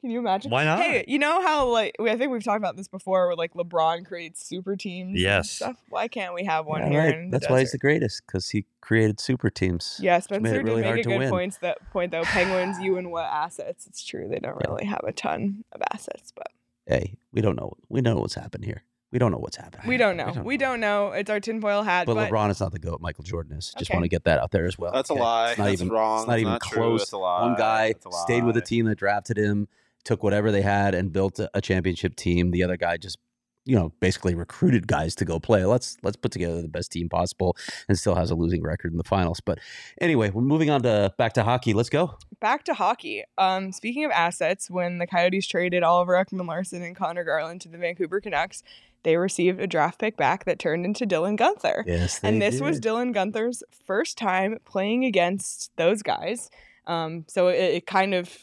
[0.00, 0.50] Can you imagine?
[0.50, 0.80] Why not?
[0.80, 3.52] Hey, you know how like we, I think we've talked about this before, where like
[3.52, 5.08] LeBron creates super teams.
[5.10, 5.50] and Yes.
[5.50, 5.76] Stuff.
[5.90, 7.00] Why can't we have one Yeah, here?
[7.00, 7.14] right.
[7.16, 9.98] In the That's why he's the greatest because he created super teams.
[10.00, 11.30] Yeah, made Spencer it did really make hard a good win.
[11.30, 12.22] points that point though.
[12.22, 13.86] Penguins, you and what assets?
[13.86, 16.48] It's true they don't really have a ton of assets, but
[16.86, 17.74] Hey, we don't know.
[17.90, 18.84] We know what's happened here.
[19.12, 19.86] We don't know what's happening.
[19.88, 20.32] we don't know.
[20.32, 21.08] don't We don't know.
[21.08, 22.06] It's our tinfoil hat.
[22.06, 23.00] But, But, LeBron is not the goat.
[23.00, 23.74] Michael Jordan is.
[23.76, 23.96] Just Okay.
[23.98, 24.92] want to get that out there as well.
[24.92, 25.50] That's a lie.
[25.50, 26.20] It's not That's even, wrong.
[26.20, 26.78] It's not It's even not true.
[26.78, 27.02] close.
[27.02, 27.42] It's a lie.
[27.42, 29.66] One guy It's a stayed with the team that drafted him,
[30.04, 32.50] took whatever they had, and built a, championship team.
[32.50, 33.18] The other guy just,
[33.64, 35.64] you know, basically recruited guys to go play.
[35.64, 37.56] Let's let's put together the best team possible,
[37.88, 39.40] and still has a losing record in the finals.
[39.40, 39.58] But
[40.00, 41.74] anyway, we're moving on to back to hockey.
[41.74, 42.16] Let's go.
[42.40, 43.24] back to hockey.
[43.38, 47.78] Um, speaking of assets, when the Coyotes traded Oliver Ekman-Larsson and Conor Garland to the
[47.78, 48.62] Vancouver Canucks,
[49.02, 51.84] they received a draft pick back that turned into Dylan Guenther.
[51.86, 52.80] Yes, and this was.
[52.80, 56.50] Dylan Guenther's first time playing against those guys.
[56.86, 58.34] Um, so it, it kind of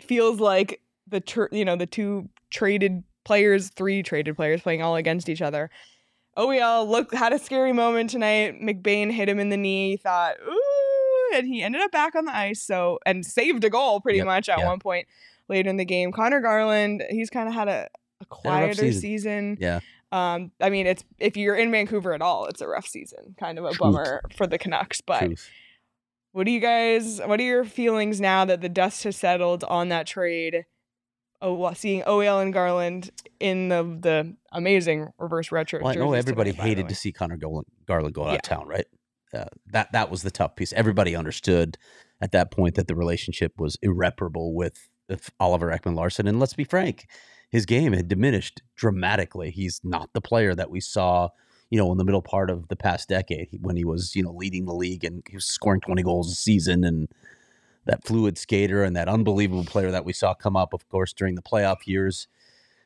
[0.00, 0.80] feels like
[1.12, 5.40] the tr- you know the two traded players, three traded players playing all against each
[5.42, 5.70] other.
[6.36, 8.60] OEL looked had a scary moment tonight.
[8.60, 9.96] McBain hit him in the knee.
[9.98, 12.60] Thought ooh, and he ended up back on the ice.
[12.62, 14.66] So and saved a goal pretty Yep, much at yeah.
[14.66, 15.06] one point
[15.48, 16.10] later in the game.
[16.10, 17.88] Conor Garland, he's kind of had a,
[18.20, 19.00] a quieter season.
[19.00, 19.58] season.
[19.60, 19.80] Yeah.
[20.10, 23.34] Um, I mean, it's if you're in Vancouver at all, it's a rough season.
[23.38, 23.78] Kind of a Truth.
[23.78, 25.00] bummer for the Canucks.
[25.00, 25.48] But Truth.
[26.32, 27.20] what do you guys?
[27.24, 30.64] What are your feelings now that the dust has settled on that trade?
[31.42, 35.80] Oh, well, seeing OEL and Garland in the the amazing reverse retro.
[35.82, 38.36] Well, I know everybody the hated to see Conor Garland, Garland go out Yeah.
[38.36, 38.86] of town, right?
[39.34, 40.72] Uh, that that was the tough piece.
[40.72, 41.76] Everybody understood
[42.20, 46.28] at that point that the relationship was irreparable with, with Oliver Ekman-Larsson.
[46.28, 47.06] And let's be frank,
[47.50, 49.50] his game had diminished dramatically.
[49.50, 51.30] He's not the player that we saw,
[51.70, 54.32] you know, in the middle part of the past decade when he was, you know,
[54.32, 57.08] leading the league and he was scoring 20 goals a season and
[57.86, 61.34] that fluid skater and that unbelievable player that we saw come up, of course, during
[61.34, 62.28] the playoff years.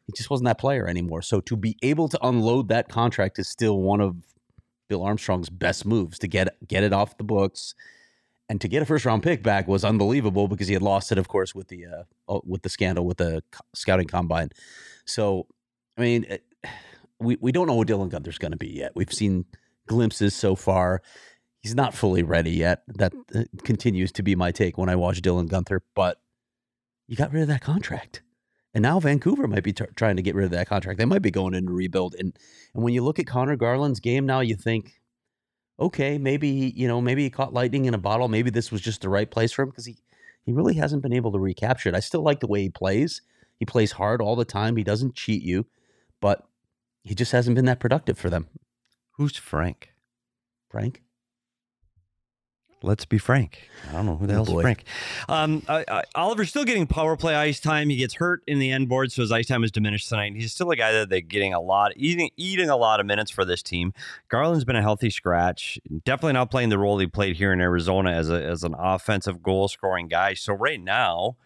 [0.06, 1.22] He just wasn't that player anymore.
[1.22, 4.16] So to be able to unload that contract is still one of
[4.88, 7.74] Bill Armstrong's best moves to get get it off the books,
[8.48, 11.18] and to get a first round pick back was unbelievable because he had lost it,
[11.18, 13.42] of course, with the uh, oh, with the scandal with the
[13.74, 14.50] scouting combine.
[15.04, 15.46] So,
[15.98, 16.44] I mean, it-
[17.18, 18.92] we we don't know what Dylan Guenther's going to be yet.
[18.94, 19.46] We've seen
[19.87, 21.02] glimpses so far.
[21.66, 22.83] He's not fully ready yet.
[22.87, 25.81] That uh, continues to be my take when I watch Dylan Guenther.
[25.96, 26.20] But
[27.09, 28.22] you got rid of that contract.
[28.72, 30.96] And now Vancouver might be t- trying to get rid of that contract.
[30.96, 32.14] They might be going into rebuild.
[32.20, 32.38] And
[32.72, 35.00] and when you look at Conor Garland's game now, you think,
[35.81, 38.29] okay, maybe you know, maybe he caught lightning in a bottle.
[38.29, 39.96] Maybe this was just the right place for him because he
[40.44, 41.96] he really hasn't been able to recapture it.
[41.96, 43.22] I still like the way he plays.
[43.59, 44.76] He plays hard all the time.
[44.76, 45.66] He doesn't cheat you,
[46.20, 46.46] but
[47.02, 48.46] he just hasn't been that productive for them.
[49.16, 49.94] Who's Frank?
[50.70, 51.02] Frank?
[52.82, 53.68] Let's be frank.
[53.88, 54.62] I don't know who the Oh, hell's boy.
[54.62, 54.84] Frank.
[55.28, 57.88] Um, I, I, Oliver's still getting power play ice time.
[57.88, 60.34] He gets hurt in the end board, so his ice time is diminished tonight.
[60.36, 63.30] He's still a guy that they're getting a lot, eating, eating a lot of minutes
[63.30, 63.92] for this team.
[64.28, 65.78] Garland's been a healthy scratch.
[66.04, 69.42] Definitely not playing the role he played here in Arizona as a, as an offensive
[69.42, 70.34] goal scoring guy.
[70.34, 71.36] So right now,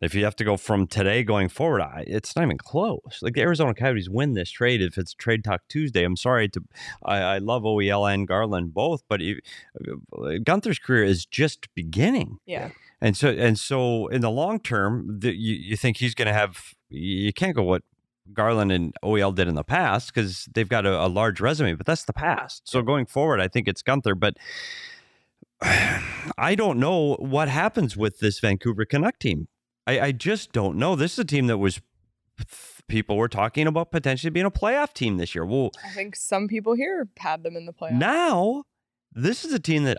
[0.00, 3.18] if you have to go from today going forward, I, it's not even close.
[3.20, 6.04] Like the Arizona Coyotes win this trade if it's Trade Talk Tuesday.
[6.04, 6.62] I'm sorry to,
[7.04, 9.38] I, I love OEL and Garland both, but if,
[9.80, 12.38] uh, Guenther's career is just beginning.
[12.46, 12.70] Yeah.
[13.00, 16.32] And so, and so, in the long term, the, you, you think he's going to
[16.32, 16.74] have?
[16.88, 17.82] You can't go what
[18.32, 21.86] Garland and OEL did in the past because they've got a, a large resume, but
[21.86, 22.68] that's the past.
[22.68, 24.18] So going forward, I think it's Guenther.
[24.18, 24.36] But
[25.62, 29.48] I don't know what happens with this Vancouver Canuck team.
[29.88, 30.94] I, I just don't know.
[30.96, 31.80] This is a team that was
[32.88, 35.44] people were talking about potentially being a playoff team this year.
[35.44, 37.98] Well, I think some people here had them in the playoffs.
[37.98, 38.64] now
[39.12, 39.98] this is a team that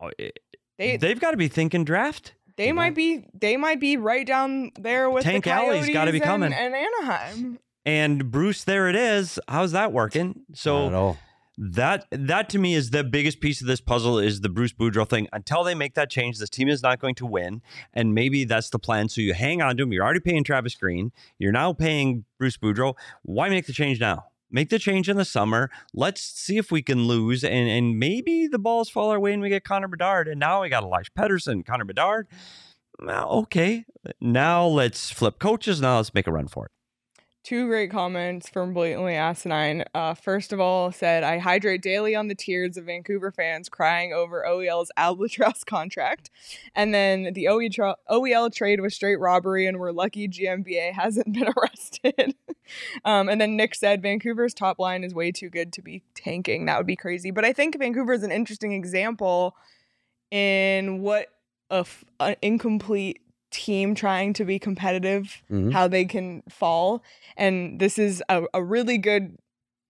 [0.00, 0.38] oh, it-
[0.78, 2.34] They they've got to be thinking draft.
[2.56, 6.12] they might be they might be right down there with Tank the Alley's Coyotes gotta
[6.12, 6.52] be coming.
[6.52, 7.58] and Anaheim.
[7.84, 9.38] And Bruce, there it is.
[9.48, 10.26] How's that working?
[10.28, 11.18] Not at So all.
[11.58, 15.08] That that to me is the biggest piece of this puzzle is the Bruce Boudreau
[15.08, 15.26] thing.
[15.32, 17.62] Until they make that change, this team is not going to win,
[17.94, 19.08] and maybe that's the plan.
[19.08, 19.92] So you hang on to him.
[19.92, 21.12] You're already paying Travis Green.
[21.38, 22.94] You're now paying Bruce Boudreau.
[23.22, 24.26] Why make the change now?
[24.50, 25.70] Make the change in the summer.
[25.94, 29.40] Let's see if we can lose, and and maybe the balls fall our way and
[29.40, 30.28] we get Connor Bedard.
[30.28, 32.28] And now we got Elias Pettersson, Connor Bedard.
[32.98, 33.86] Well, okay,
[34.20, 35.80] now let's flip coaches.
[35.80, 36.72] Now let's make a run for it.
[37.46, 39.84] Two great comments from Blatantly Asinine.
[39.94, 44.12] Uh, first of all, said, I hydrate daily on the tears of Vancouver fans crying
[44.12, 46.28] over OEL's Albatross contract.
[46.74, 51.32] And then the OE tra- OEL trade was straight robbery, and we're lucky GMBA hasn't
[51.32, 52.34] been arrested.
[53.04, 56.66] um, and then Nick said, Vancouver's top line is way too good to be tanking.
[56.66, 57.30] That would be crazy.
[57.30, 59.54] But I think Vancouver is an interesting example
[60.32, 61.28] in what
[61.70, 63.20] a f- an incomplete
[63.56, 65.72] team trying to be competitive Mhm.
[65.72, 67.02] how they can fall
[67.36, 69.36] and this is a, a really good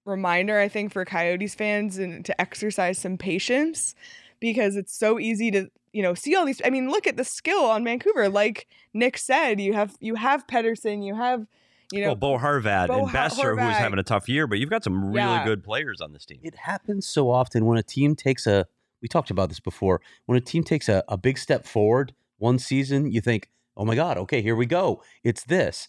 [0.05, 3.95] reminder i think for coyotes fans and to exercise some patience
[4.39, 7.25] because it's so easy to you know see all these i mean look at the
[7.25, 11.47] skill on vancouver like nick said you have you have pettersson you have
[11.93, 14.59] you know well, Bo Horvat Bo and Har- Boeser, who's having a tough year, but
[14.59, 15.45] you've got some really Yeah.
[15.45, 16.41] good players on this team.
[16.43, 18.67] It happens so often when a team takes a,
[19.01, 22.59] we talked about this before, when a team takes a, a big step forward one
[22.59, 25.03] season, you think, oh my God, okay, here we go.
[25.23, 25.89] It's this.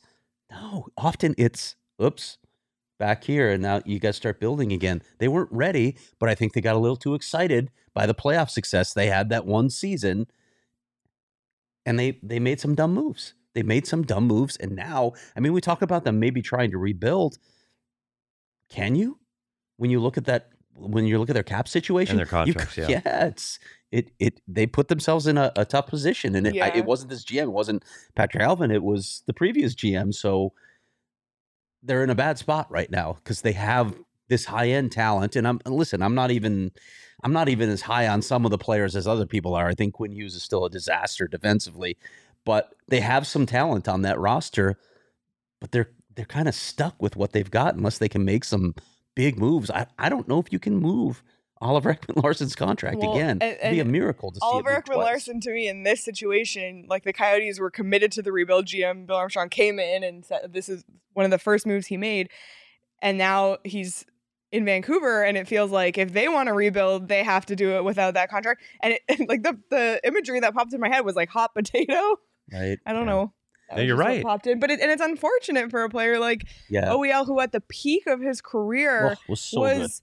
[0.51, 2.37] No, often it's, oops,
[2.99, 3.51] back here.
[3.51, 5.01] And now you to start building again.
[5.19, 8.49] They weren't ready, but I think they got a little too excited by the playoff
[8.49, 10.27] success they had that one season.
[11.85, 13.33] And they, they made some dumb moves.
[13.53, 14.57] They made some dumb moves.
[14.57, 17.37] And now, I mean, we talk about them maybe trying to rebuild.
[18.69, 19.19] Can you?
[19.77, 22.75] When you look at that, when you look at their cap situation, their you contracts,
[22.75, 23.01] c- yeah.
[23.05, 23.59] yeah, it's
[23.91, 27.09] it it they put themselves in a, a tough position, and it, I- it wasn't
[27.09, 27.83] this GM, it wasn't
[28.15, 30.13] Patrik Allvin, it was the previous GM.
[30.13, 30.53] So
[31.83, 33.95] they're in a bad spot right now because they have
[34.29, 35.35] this high end talent.
[35.35, 36.71] And I'm and listen, I'm not even
[37.23, 39.67] I'm not even as high on some of the players as other people are.
[39.67, 41.97] I think Quinn Hughes is still a disaster defensively,
[42.45, 44.77] but they have some talent on that roster.
[45.59, 48.75] But they're they're kind of stuck with what they've got unless they can make some
[49.17, 49.69] big moves.
[49.69, 51.21] I, I don't know if you can move
[51.59, 53.39] Oliver Ekman-Larsson's contract Well, again.
[53.41, 56.85] and- It'd be a miracle to see Oliver see Ekman-Larsson to me in this situation,
[56.87, 58.67] like the Coyotes were committed to the rebuild.
[58.67, 61.97] GM Bill Armstrong came in and said this is one of the first moves he
[61.97, 62.29] made,
[63.01, 64.05] and now he's
[64.51, 67.71] in Vancouver, and it feels like if they want to rebuild, they have to do
[67.75, 68.61] it without that contract.
[68.81, 71.99] And it, like the the imagery that popped in my head was like hot potato.
[72.53, 72.77] Right?
[72.85, 73.11] I don't Yeah.
[73.13, 73.33] know.
[73.75, 74.23] Was you're right.
[74.23, 76.85] Popped in, but it, and it's unfortunate for a player like Yeah.
[76.89, 80.01] OEL who at the peak of his career Oh, was so was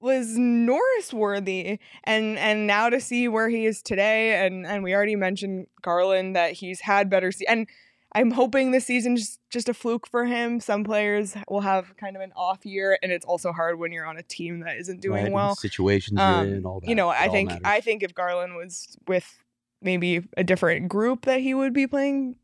[0.00, 4.94] was Norris worthy and and now to see where he is today and and we
[4.94, 7.66] already mentioned Garland that he's had better se- and
[8.12, 10.60] I'm hoping this season just just a fluke for him.
[10.60, 14.06] Some players will have kind of an off year and it's also hard when you're
[14.06, 15.54] on a team that isn't doing Right, well.
[15.56, 16.88] Situations Um, you're in, all that.
[16.88, 17.62] You know, I think matters.
[17.64, 19.42] I think if Garland was with
[19.82, 22.36] maybe a different group that he would be playing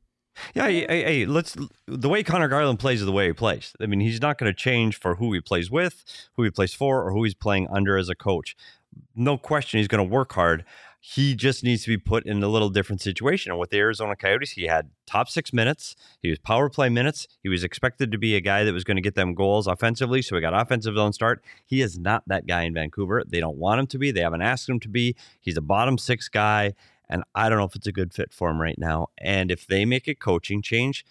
[0.55, 1.57] Yeah, hey, hey, let's.
[1.87, 3.73] The way Conor Garland plays is the way he plays.
[3.81, 6.75] I mean, he's not going to change for who he plays with, who he plays
[6.75, 8.57] for, or who he's playing under as a coach.
[9.15, 10.65] No question, he's going to work hard.
[11.07, 13.53] He just needs to be put in a little different situation.
[13.53, 15.97] And with the Arizona Coyotes, he had top six minutes.
[16.23, 17.29] He was power play minutes.
[17.43, 20.23] He was expected to be a guy that was going to get them goals offensively.
[20.23, 21.45] So he got offensive zone start.
[21.67, 23.23] He is not that guy in Vancouver.
[23.27, 24.13] They don't want him to be.
[24.13, 25.15] They haven't asked him to be.
[25.41, 26.73] He's a bottom six guy.
[27.09, 29.09] And I don't know if it's a good fit for him right now.
[29.19, 31.05] And if they make a coaching change,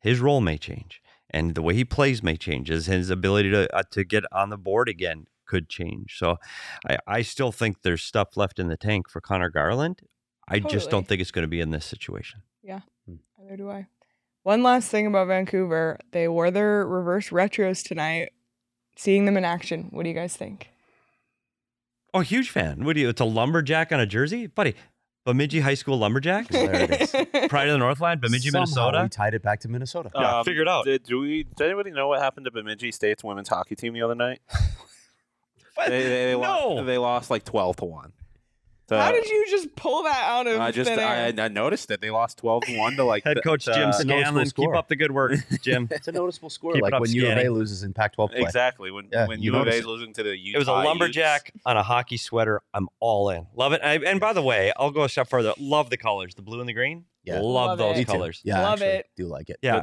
[0.00, 2.68] his role may change, and the way he plays may change.
[2.68, 6.18] His his ability to uh, to get on the board again could change.
[6.18, 6.36] So,
[6.88, 10.02] I I still think there's stuff left in the tank for Conor Garland.
[10.46, 12.42] I just don't think it's going to be in this situation.
[12.62, 12.80] Yeah,
[13.38, 13.86] neither do I.
[14.42, 15.98] One last thing about Vancouver.
[16.12, 18.32] They wore their reverse retros tonight.
[18.96, 20.68] Seeing them in action, what do you guys think?
[22.12, 22.84] Oh, huge fan.
[22.84, 23.08] What do you?
[23.08, 24.74] It's a lumberjack on a jersey, buddy.
[25.24, 26.48] Bemidji High School lumberjacks.
[26.48, 27.10] There it is.
[27.48, 29.00] Pride of the Northland, Bemidji, Somehow Minnesota.
[29.04, 30.10] We tied it back to Minnesota.
[30.14, 30.84] Yeah, um, figure it out.
[30.84, 31.44] Did, do we?
[31.44, 34.40] Does anybody know what happened to Bemidji State's women's hockey team the other night?
[34.48, 34.60] What?
[35.88, 36.38] They, they, they, no.
[36.38, 38.12] lost, they lost like twelve to one.
[38.86, 41.34] So, How did you just pull that out of I just thin I, air?
[41.38, 42.02] I noticed it.
[42.02, 44.50] They lost twelve to one to like Head the- coach the- Jim It's a Scanlan.
[44.50, 45.88] Keep up the good work, Jim.
[45.90, 48.40] It's a noticeable score, Keep like up, when U of A loses in Pac-12 play.
[48.42, 50.68] Exactly when Yeah, when you U of A is losing to the Utah It was
[50.68, 50.84] a Utes.
[50.86, 52.60] lumberjack on a hockey sweater.
[52.74, 53.46] I'm all in.
[53.56, 53.80] Love it.
[53.82, 55.54] I, and by the way, I'll go a step further.
[55.58, 57.06] Love the colors, the blue and the green.
[57.24, 57.36] Yeah.
[57.40, 58.06] Love, Love those it.
[58.06, 58.42] Colors.
[58.44, 59.06] Yeah, Love actually, it.
[59.16, 59.56] Do like it.
[59.62, 59.82] Yeah,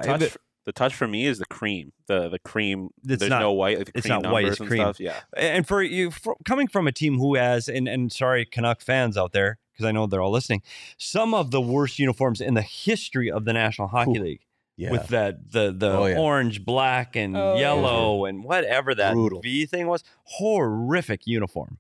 [0.66, 1.92] the touch, for, the touch for me is the cream.
[2.08, 2.90] The the cream.
[3.08, 3.78] It's There's not- no white.
[3.80, 4.82] Like the it's cream not white, it's and cream.
[4.82, 5.00] Stuff.
[5.00, 5.20] Yeah.
[5.36, 9.18] and for you for, coming from a team who has and and sorry Canuck fans
[9.18, 10.62] out there because I know they're all listening,
[10.98, 14.24] some of the worst uniforms in the history of the National Hockey Ooh.
[14.24, 14.42] League.
[14.78, 14.92] Yeah.
[14.92, 16.18] With that the the Oh, yeah.
[16.18, 17.60] orange, black, and Oh, yeah.
[17.62, 18.30] yellow, mm-hmm.
[18.30, 19.42] and whatever that Brutal.
[19.42, 21.78] V thing was, horrific uniform.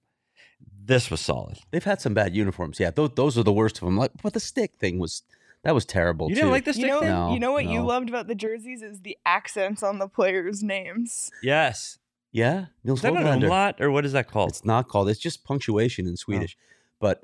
[0.83, 1.59] This was solid.
[1.71, 2.79] They've had some bad uniforms.
[2.79, 3.97] Yeah, those, those are the worst of them.
[3.97, 5.23] Like, but the stick thing was
[5.63, 6.41] that was terrible You too.
[6.41, 7.10] didn't like the You stick know, thing?
[7.10, 10.63] No, you know what you loved about the jerseys is the accents on the players'
[10.63, 11.30] names.
[11.43, 12.00] Yes.
[12.32, 13.43] yeah, Nils Is that an Hoglander.
[13.43, 14.50] umlaut or what is that called?
[14.50, 15.10] It's not called.
[15.10, 16.15] It's just punctuation in oh.
[16.15, 16.58] Swedish.
[17.00, 17.24] But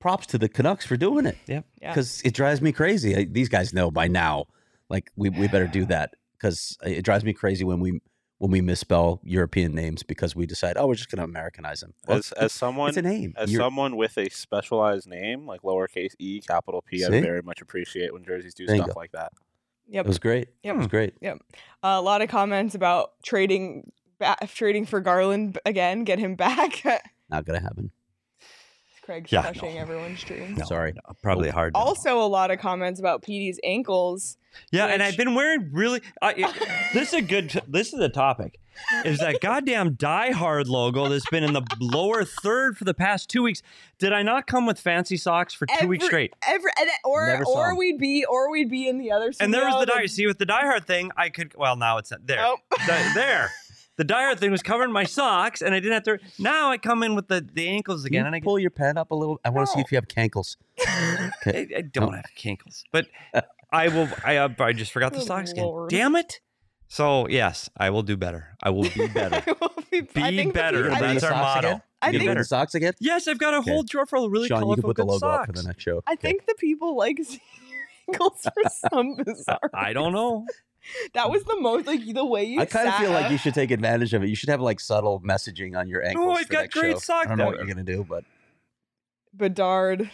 [0.00, 1.36] props to the Canucks for doing it.
[1.46, 1.66] Yep.
[1.82, 1.90] Yeah.
[1.90, 3.16] Because it drives me crazy.
[3.16, 4.46] I- These guys know by now.
[4.90, 8.00] Like we, we better do that because it drives me crazy when we
[8.38, 11.94] when we misspell European names because we decide oh we're just going to Americanize them.
[12.06, 13.34] Well, As as someone it's a name.
[13.36, 17.20] as You're- someone with a specialized name like lowercase e, capital P, I See?
[17.20, 18.92] very much appreciate when jerseys do There stuff go.
[18.96, 19.32] like that.
[19.90, 20.04] Yep.
[20.04, 20.48] it was great.
[20.62, 20.74] Yep.
[20.74, 21.14] It was great.
[21.22, 21.38] Yep,
[21.82, 26.84] a lot of comments about trading ba- trading for Garland again, get him back.
[27.30, 27.90] Not going to happen.
[29.08, 29.80] Craig's Yeah, crushing no.
[29.80, 30.58] everyone's dreams.
[30.58, 30.92] No, Sorry.
[30.92, 31.72] no, probably hard.
[31.72, 31.80] no.
[31.80, 34.36] Also, a lot of comments about Petey's ankles.
[34.70, 36.02] Yeah, and I've been wearing really.
[36.20, 36.54] Uh, it-
[36.92, 37.62] this is a good.
[37.66, 38.58] This is a topic.
[39.06, 43.30] Is that goddamn Die Hard logo that's been in the lower third for the past
[43.30, 43.62] two weeks?
[43.98, 46.34] Did I not come with fancy socks for two weeks straight?
[46.46, 47.76] Every, and, or Never saw or 'em.
[47.78, 49.32] we'd be or we'd be in the other.
[49.32, 49.42] Side.
[49.44, 50.06] And there was the that- Die.
[50.06, 51.54] See, with the Die Hard thing, I could.
[51.56, 52.40] Well, now it's there.
[52.44, 52.58] Oh.
[52.86, 53.50] The- there.
[53.98, 56.18] The Die Hard thing was covering my socks, and I didn't have to.
[56.38, 58.70] Now I come in with the, the ankles Can again, you and I, pull your
[58.70, 59.38] pen up a little.
[59.44, 60.56] I want to see if you have cankles.
[60.86, 61.68] I, Okay.
[61.76, 62.16] I don't No.
[62.16, 63.06] have kinkles, but
[63.70, 64.08] I will.
[64.24, 65.64] I uh, I just forgot the Good socks again.
[65.64, 65.90] Lord.
[65.90, 66.40] Damn it!
[66.86, 68.56] So yes, I will do better.
[68.62, 69.42] I will be better.
[69.46, 70.82] I will be, I Be think the better.
[70.84, 71.68] people- I That's think, our socks motto.
[71.68, 71.82] again?
[72.00, 72.40] I You Be gonna better.
[72.40, 72.92] the socks again?
[73.00, 73.72] Yes, I've got a Okay.
[73.72, 75.46] whole drawer full of really Sean, you colorful can put the good logo up socks.
[75.46, 76.02] for the next show.
[76.06, 76.28] I Okay.
[76.28, 79.70] think the people like seeing your ankles for some bizarre.
[79.74, 80.46] I don't know.
[81.14, 82.60] That was the most like the way you.
[82.60, 84.28] I kind of feel like you should take advantage of it.
[84.28, 86.38] You should have like subtle messaging on your ankles.
[86.38, 86.98] I've got great show.
[86.98, 87.52] sock I don't know there.
[87.52, 88.24] what you're gonna do, but
[89.34, 90.10] Bedard.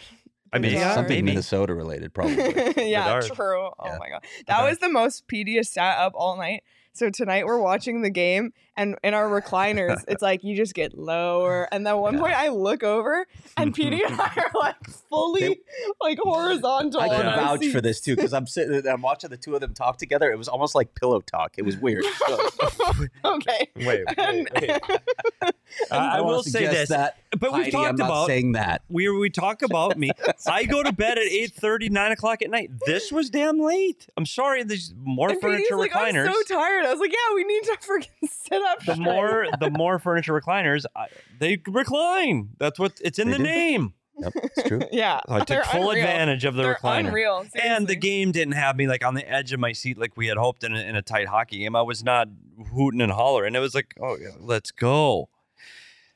[0.53, 0.93] I mean, Bedard.
[0.95, 1.25] something maybe.
[1.27, 2.35] Minnesota related, probably.
[2.89, 3.25] yeah, Bedard.
[3.33, 3.65] true.
[3.67, 3.97] Oh Yeah.
[3.99, 6.63] my god, that was the most PD sat up all night.
[6.95, 10.97] So tonight we're watching the game, and in our recliners, it's like you just get
[10.97, 11.67] lower.
[11.73, 12.19] And then one Yeah.
[12.21, 13.27] point I look over,
[13.57, 15.59] and PD and I are like fully They-
[16.01, 17.01] like horizontal.
[17.01, 19.55] I can on our vouch for this too because I'm sitting, I'm watching the two
[19.55, 20.31] of them talk together.
[20.31, 21.55] It was almost like pillow talk.
[21.57, 22.05] It was weird.
[22.27, 22.49] So,
[23.25, 23.67] okay.
[23.75, 24.47] Wait, And-
[25.91, 28.81] I, don't will say this, that, but we've Heidi, talked I'm not about saying that.
[28.89, 30.11] we we talk about me.
[30.47, 31.53] I go to bed at 8
[31.91, 32.71] 9 o'clock at night.
[32.85, 34.07] This was damn late.
[34.17, 34.63] I'm sorry.
[34.63, 36.27] There's more and furniture like, recliners.
[36.27, 36.85] I'm so tired.
[36.85, 38.85] I was like, yeah, we need to freaking sit up.
[38.85, 41.07] the more the more furniture recliners, I,
[41.39, 42.49] they recline.
[42.59, 43.43] That's what it's in They the do.
[43.43, 43.93] name.
[44.17, 44.81] Yep, it's true.
[44.93, 46.05] yeah, So I they're took full unreal.
[46.05, 47.07] advantage of the They're recliner.
[47.09, 47.45] unreal.
[47.61, 50.27] And the game didn't have me like on the edge of my seat like we
[50.27, 51.75] had hoped in a, in a tight hockey game.
[51.75, 52.29] I was not
[52.73, 53.55] hooting and hollering.
[53.55, 55.27] It was like, oh, yeah, let's go.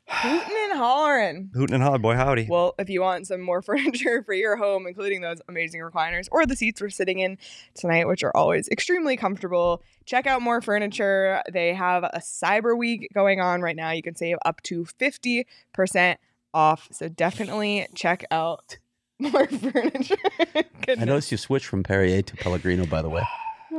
[0.09, 1.51] Hooting and hollering.
[1.53, 2.47] Hooting and hollering, boy, howdy.
[2.49, 6.45] Well, if you want some more furniture for your home, including those amazing recliners or
[6.45, 7.37] the seats we're sitting in
[7.75, 11.41] tonight, which are always extremely comfortable, check out more furniture.
[11.51, 13.91] They have a Cyber Week going on right now.
[13.91, 16.17] You can save up to 50%
[16.53, 16.87] off.
[16.91, 18.77] So definitely check out
[19.19, 20.17] more furniture.
[20.87, 23.23] I noticed you switched from Perrier to Pellegrino, by the way.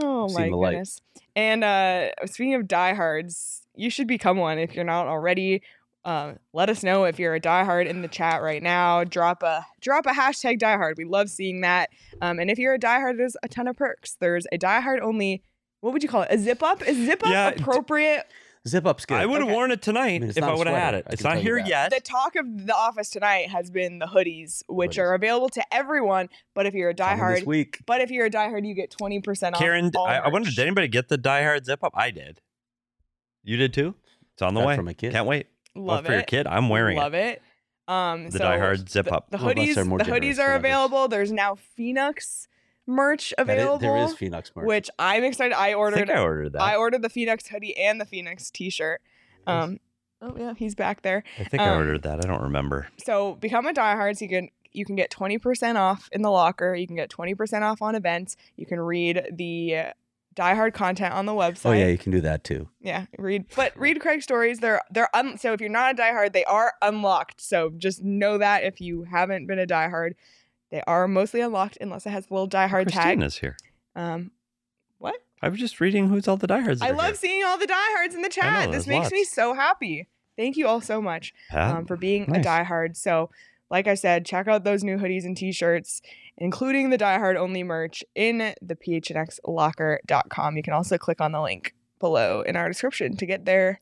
[0.03, 0.71] Oh Seen my the light.
[0.71, 1.01] goodness.
[1.35, 5.63] And uh speaking of diehards, you should become one if you're not already.
[6.05, 9.05] Uh, let us know if you're a diehard in the chat right now.
[9.05, 10.97] Drop a drop a hashtag diehard.
[10.97, 11.91] We love seeing that.
[12.23, 14.17] Um, and if you're a diehard, there's a ton of perks.
[14.19, 15.43] There's a diehard only.
[15.83, 16.29] What would you call it?
[16.31, 16.83] A zip up?
[16.87, 18.27] Is zip up Yeah, d- appropriate?
[18.69, 19.17] Zip up's good.
[19.17, 19.55] I would have Okay.
[19.55, 21.07] worn it tonight mean, if I would have had it.
[21.11, 21.91] It's not here yet.
[21.91, 25.03] The talk of the office tonight has been the hoodies, which Hoodies.
[25.03, 26.29] are available to everyone.
[26.55, 27.79] But if you're a Coming diehard, week.
[27.87, 29.61] but if you're a diehard, you get twenty percent off.
[29.63, 31.93] Karen, all I, I wonder, did anybody get the Die Hard zip up?
[31.95, 32.41] I did.
[33.43, 33.95] You did too?
[34.35, 34.77] It's on the Got way.
[34.77, 35.13] for my kid.
[35.13, 35.47] Can't wait.
[35.75, 36.17] Love oh, for it.
[36.17, 36.47] your kid?
[36.47, 37.43] I'm wearing Love it.
[37.89, 38.23] Love it.
[38.23, 39.31] Um, The so Die Hard zip the, up.
[39.31, 41.09] The Well, hoodies, they're more the hoodies are available.
[41.09, 42.47] There's now Phoenix
[42.87, 43.79] merch That is- available.
[43.79, 44.67] there is Phoenix merch.
[44.67, 45.55] which I'm excited.
[45.57, 45.97] I I ordered.
[45.97, 46.63] think I ordered that.
[46.63, 49.01] I I, ordered the Phoenix hoodie and the Phoenix T-shirt.
[49.47, 49.79] Um,
[50.23, 51.25] oh yeah, he's back there.
[51.39, 52.25] I think I um, ordered that.
[52.25, 52.89] I don't remember.
[52.99, 54.19] So become a diehard.
[54.19, 56.75] So you can you can get twenty percent off in the locker.
[56.75, 58.37] You can get twenty percent off on events.
[58.57, 59.93] You can read the
[60.37, 61.67] diehard content on the website.
[61.67, 62.69] oh yeah, you can do that too.
[62.81, 64.61] Yeah, read but read Craig's stories.
[64.61, 67.41] They're they're un- so if you're not a diehard, they are unlocked.
[67.41, 70.13] So just know that if you haven't been a diehard,
[70.71, 73.23] they are mostly unlocked unless it has the little diehard Christine tag.
[73.23, 73.57] is here.
[73.97, 74.31] Um,
[74.99, 75.17] what?
[75.43, 76.83] I was just reading who's all the diehards.
[76.83, 77.15] I love here.
[77.15, 78.67] seeing all the diehards in the chat.
[78.67, 80.07] know, this makes me so happy.
[80.37, 82.45] Thank you all so much um, for being nice.
[82.45, 82.97] a diehard.
[82.97, 83.31] So,
[83.71, 86.03] like I said, check out those new hoodies and t-shirts,
[86.41, 90.57] including the Die Hard only merch in the phnxlocker.com.
[90.57, 93.81] You can also click on the link below in our description to get there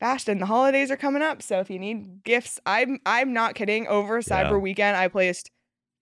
[0.00, 0.28] fast.
[0.28, 3.86] And the holidays are coming up, so if you need gifts, I'm I'm not kidding.
[3.86, 4.56] Over Cyber Yeah.
[4.56, 5.50] Weekend, I placed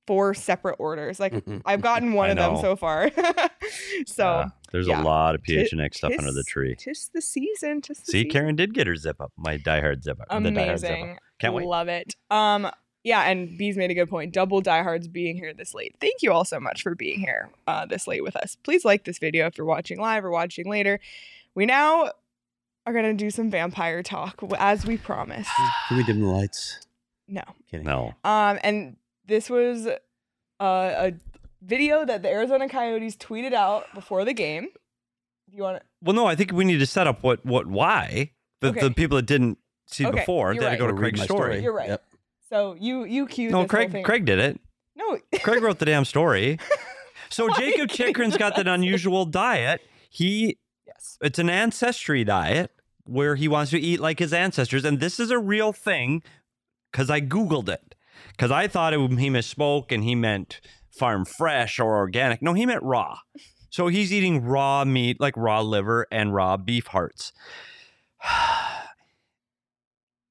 [0.07, 1.19] four separate orders.
[1.19, 3.11] Like I've gotten one of them so far.
[4.07, 4.25] so.
[4.25, 5.03] Yeah, there's yeah.
[5.03, 6.77] a lot of PHNX stuff under the tree.
[6.79, 7.81] Tis the season.
[7.81, 8.31] Tis the See, season.
[8.31, 9.33] Karen did get her zip up.
[9.37, 10.29] My diehard zip up.
[10.29, 10.97] The diehard zip up.
[10.97, 11.19] Amazing.
[11.39, 11.67] Can't wait.
[11.67, 12.15] Love it.
[12.31, 12.71] Um,
[13.07, 14.33] yeah, and Bees made a good point.
[14.33, 15.95] Double diehards being here this late.
[16.01, 18.57] Thank you all so much for being here uh, this late with us.
[18.65, 20.99] Please like this video if you're watching live or watching later.
[21.55, 22.11] We now
[22.85, 25.49] are gonna do some vampire talk as we promised.
[25.87, 26.81] Can we dim the lights?
[27.29, 27.43] No.
[27.71, 27.87] Kidding.
[27.87, 28.15] No.
[28.25, 29.95] Um, and this was uh,
[30.61, 31.13] a
[31.63, 34.67] video that the Arizona Coyotes tweeted out before the game.
[35.47, 37.69] If you want to, Well, no, I think we need to set up what, what,
[37.69, 38.33] why.
[38.61, 38.81] The, Okay.
[38.81, 40.91] the people that didn't see Okay, before, you're they had to right.
[40.91, 41.63] go to Read Craig's my story.
[41.63, 41.89] You're right.
[41.89, 42.05] Yep.
[42.49, 43.51] So you you cue.
[43.51, 44.05] No, Craig.
[44.05, 44.61] Craig did it.
[44.95, 46.59] No, Craig wrote the damn story.
[47.29, 49.81] So Jakob Chychrun's got that unusual diet.
[50.09, 51.19] He yes.
[51.21, 52.71] it's an ancestry diet
[53.05, 56.23] where he wants to eat like his ancestors, and this is a real thing
[56.93, 57.97] because I googled it
[58.31, 62.43] because I thought it, he misspoke and he meant farm fresh or organic.
[62.43, 63.19] No, he meant raw.
[63.71, 67.33] So he's eating raw meat like raw liver and raw beef hearts.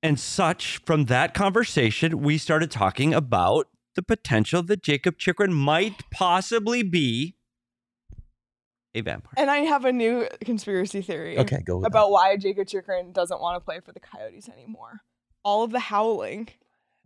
[0.05, 6.03] And such from that conversation, we started talking about the potential that Jakob Chychrun might
[6.11, 7.37] possibly be
[8.93, 9.33] a vampire.
[9.35, 11.39] And I have a new conspiracy theory.
[11.39, 15.01] Okay, go about why Jakob Chychrun doesn't want to play for the Coyotes anymore.
[15.43, 16.49] All of the howling,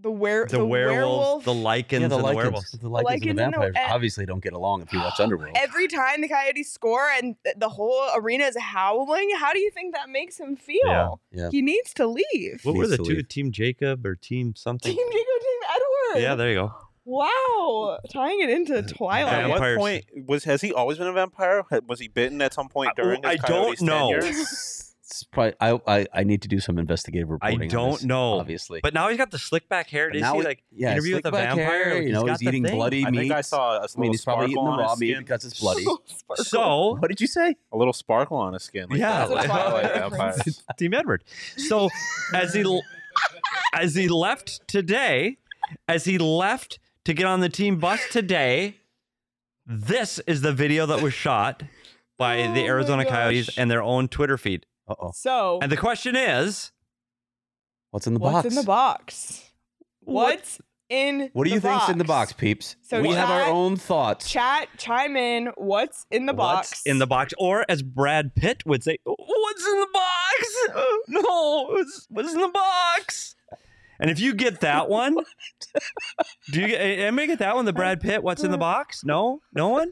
[0.02, 1.60] the were the, werewolf, the that.
[1.60, 2.72] lichens, Yeah, the and the lichens, werewolves.
[2.72, 5.20] the lichens the lichens and the- vampires and- obviously don't get along if you watch
[5.20, 5.58] Underworld.
[5.60, 9.30] every time the Coyotes score and th- the whole arena is howling.
[9.38, 10.80] How do you think that makes him feel?
[10.86, 11.10] Yeah.
[11.32, 11.50] Yeah.
[11.52, 12.62] He needs to leave.
[12.64, 13.04] What were the two?
[13.04, 13.28] leave.
[13.28, 14.96] Team Jacob or Team something?
[14.96, 16.22] Team Jacob, Team Edward.
[16.24, 16.74] Yeah, there you go.
[17.06, 19.34] Wow, tying it into uh, Twilight.
[19.34, 21.64] At what point was has he always been a vampire?
[21.88, 23.26] Was he bitten at some point during?
[23.26, 24.20] I his don't Coyotes know.
[25.10, 25.12] tenure?
[25.12, 27.64] It's probably, I, I I need to do some investigative reporting.
[27.64, 28.40] I don't this, know.
[28.40, 28.80] obviously.
[28.82, 30.08] But now he's got the slick back hair.
[30.10, 31.84] But Did now he he- like yeah, interview with a slick back vampire?
[31.86, 32.76] hair, you know, got he's eating thing.
[32.76, 35.46] bloody I think I saw a I mean, he's probably eating the raw meat because
[35.46, 35.86] it's bloody.
[36.36, 37.56] So what did you say?
[37.72, 38.88] A little sparkle on his skin.
[38.90, 39.30] Like Yeah, that.
[39.30, 40.36] That's a Twilight Twilight reference.
[40.38, 40.64] vampires.
[40.78, 41.24] Team Edward.
[41.58, 41.90] So
[42.34, 42.82] as he
[43.74, 45.38] as he left today,
[45.88, 48.76] as he left to get on the team bus today,
[49.66, 51.64] this is the video that was shot
[52.18, 54.66] by Oh the Arizona Coyotes and their own Twitter feed.
[54.90, 55.12] Uh oh.
[55.14, 56.72] so And the question is,
[57.92, 58.44] What's in the what's box?
[58.44, 59.52] What's in the box?
[60.02, 61.30] What's in?
[61.34, 62.76] What do you think's in the box, peeps?
[62.82, 64.30] So we have our own thoughts.
[64.30, 65.48] Chat, chime in.
[65.56, 66.82] What's in the what's box?
[66.86, 67.34] in the box?
[67.38, 70.06] Or as Brad Pitt would say, what's in the box?
[71.08, 73.36] No, what's, what's in the box?
[74.00, 75.16] And if you get that one,
[76.52, 77.66] do you get anybody get that one?
[77.66, 79.04] The Brad Pitt, what's in the box?
[79.04, 79.92] No, no one.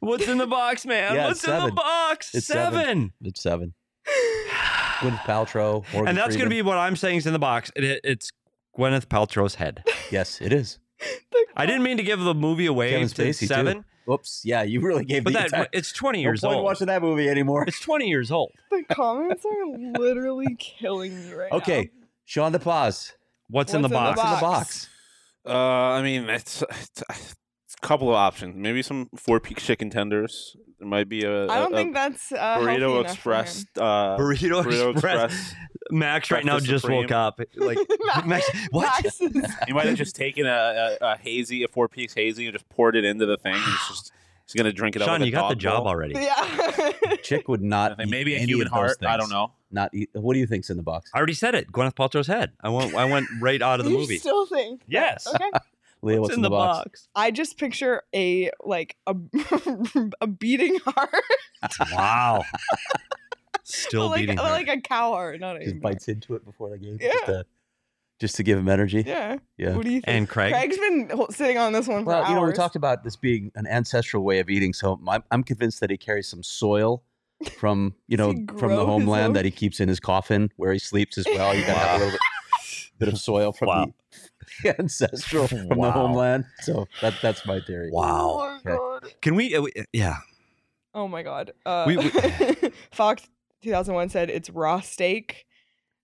[0.00, 1.14] What's in the box, man?
[1.14, 2.34] Yeah, what's it's in the box?
[2.34, 2.80] It's seven.
[2.80, 3.12] seven.
[3.22, 3.74] It's seven.
[5.00, 5.84] Gwyneth Paltrow.
[5.92, 7.70] Morgan And that's going to be what I'm saying is in the box.
[7.76, 8.30] It, it- it's
[8.78, 9.84] Gwyneth Paltrow's head.
[10.10, 10.80] Yes, it is.
[11.56, 13.46] I didn't mean to give the movie away Kevin to Spacey, too.
[13.46, 14.42] seven, Whoops.
[14.44, 16.64] Yeah, you really gave but the that entire- it's 20 No years point old.
[16.64, 17.64] watching that movie anymore.
[17.68, 18.50] It's 20 years old.
[18.72, 21.58] The comments are literally killing me right now.
[21.58, 21.90] Okay,
[22.24, 23.12] Sean the pause.
[23.48, 24.16] What's, in the What's in the box?
[24.18, 24.66] What's in the Box.
[24.66, 24.88] box?
[25.46, 25.52] Uh,
[25.98, 27.14] I mean, it's, it's, it's a
[27.82, 28.56] couple of options.
[28.56, 30.56] Maybe some four peak chicken tenders.
[30.78, 33.66] There might be a, I don't a- think that's uh, burrito express.
[33.76, 35.32] Uh, Burrito, burrito Express.
[35.32, 35.54] express.
[35.90, 37.40] Max right now Breakfast just woke up.
[37.56, 37.78] Like
[38.26, 38.84] Max, what?
[39.04, 42.46] Max is- You might have just taken a, a, a hazy, a four peaks hazy,
[42.46, 43.54] and just poured it into the thing.
[43.54, 44.12] And it's just
[44.46, 45.02] He's gonna drink it.
[45.02, 45.88] out Sean, like a you got the job bowl.
[45.88, 46.14] already.
[46.14, 46.90] Yeah.
[47.22, 48.00] Chick would not.
[48.00, 48.96] Eat maybe a any human of those heart.
[49.06, 49.52] I don't know.
[49.70, 50.10] Not eat.
[50.12, 51.08] What do you think's in the box?
[51.14, 51.70] I already said it.
[51.70, 52.50] Gwyneth Paltrow's head.
[52.60, 52.94] I went.
[52.96, 54.18] I went right out of the you movie.
[54.18, 54.82] still think?
[54.88, 55.26] Yes.
[55.26, 55.50] Okay.
[56.02, 57.08] Leah, what's, in, the, box?
[57.14, 59.14] I just picture a like a
[60.20, 61.10] a beating heart,
[61.92, 62.42] Wow.
[63.64, 64.42] Still like beating her.
[64.42, 65.92] like a cow heart, not a Just human heart.
[65.94, 66.98] bites into it before the game.
[67.00, 67.12] Yeah.
[67.12, 67.46] Just to,
[68.18, 69.02] just to give him energy.
[69.06, 69.36] Yeah.
[69.56, 69.76] Yeah.
[69.76, 70.08] What do you think?
[70.08, 70.52] and Craig.
[70.52, 72.28] Craig's been sitting on this one for Well, hours.
[72.30, 75.42] you know, we talked about this being an ancestral way of eating, so I'm, I'm
[75.42, 77.02] convinced that he carries some soil
[77.58, 81.16] from, you know, from the homeland that he keeps in his coffin where he sleeps
[81.18, 81.54] as well.
[81.54, 83.86] You got to have a little bit, bit of soil from Wow.
[83.86, 83.92] the
[84.78, 86.44] ancestral from the homeland.
[86.62, 87.90] So that that's my theory.
[87.92, 88.38] Wow.
[88.40, 88.76] Oh my Okay.
[88.76, 89.14] god.
[89.22, 89.54] Can we?
[89.54, 90.16] Uh, we- yeah.
[90.94, 91.52] Oh my god.
[91.64, 92.10] Uh, We- we-
[92.92, 93.28] Fox
[93.62, 95.46] 2001 said it's raw steak.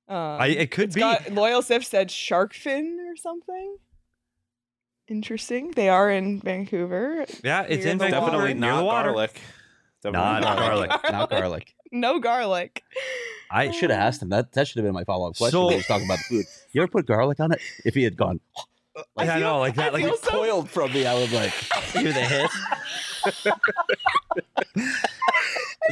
[0.08, 1.00] Um, I, it could be.
[1.00, 3.76] got Loyal Sif said shark fin or something.
[5.08, 5.70] Interesting.
[5.72, 7.26] They are in Vancouver.
[7.44, 8.26] yeah, it's in Vancouver.
[8.26, 9.08] Definitely not water.
[9.10, 9.40] garlic.
[10.02, 10.90] Definitely Not not garlic.
[11.10, 11.74] Not garlic.
[12.00, 12.82] No garlic.
[13.50, 14.02] I should have mm.
[14.02, 14.52] asked him that.
[14.52, 15.52] That should have been my follow up question.
[15.52, 16.46] So- when he was talking about the food.
[16.72, 17.60] You ever put garlic on it?
[17.84, 18.40] If he had gone
[18.96, 21.06] uh, I yeah, feel- no, like that, I like feel it so- coiled from me,
[21.06, 21.50] I was like,
[21.92, 22.50] Hear the hit.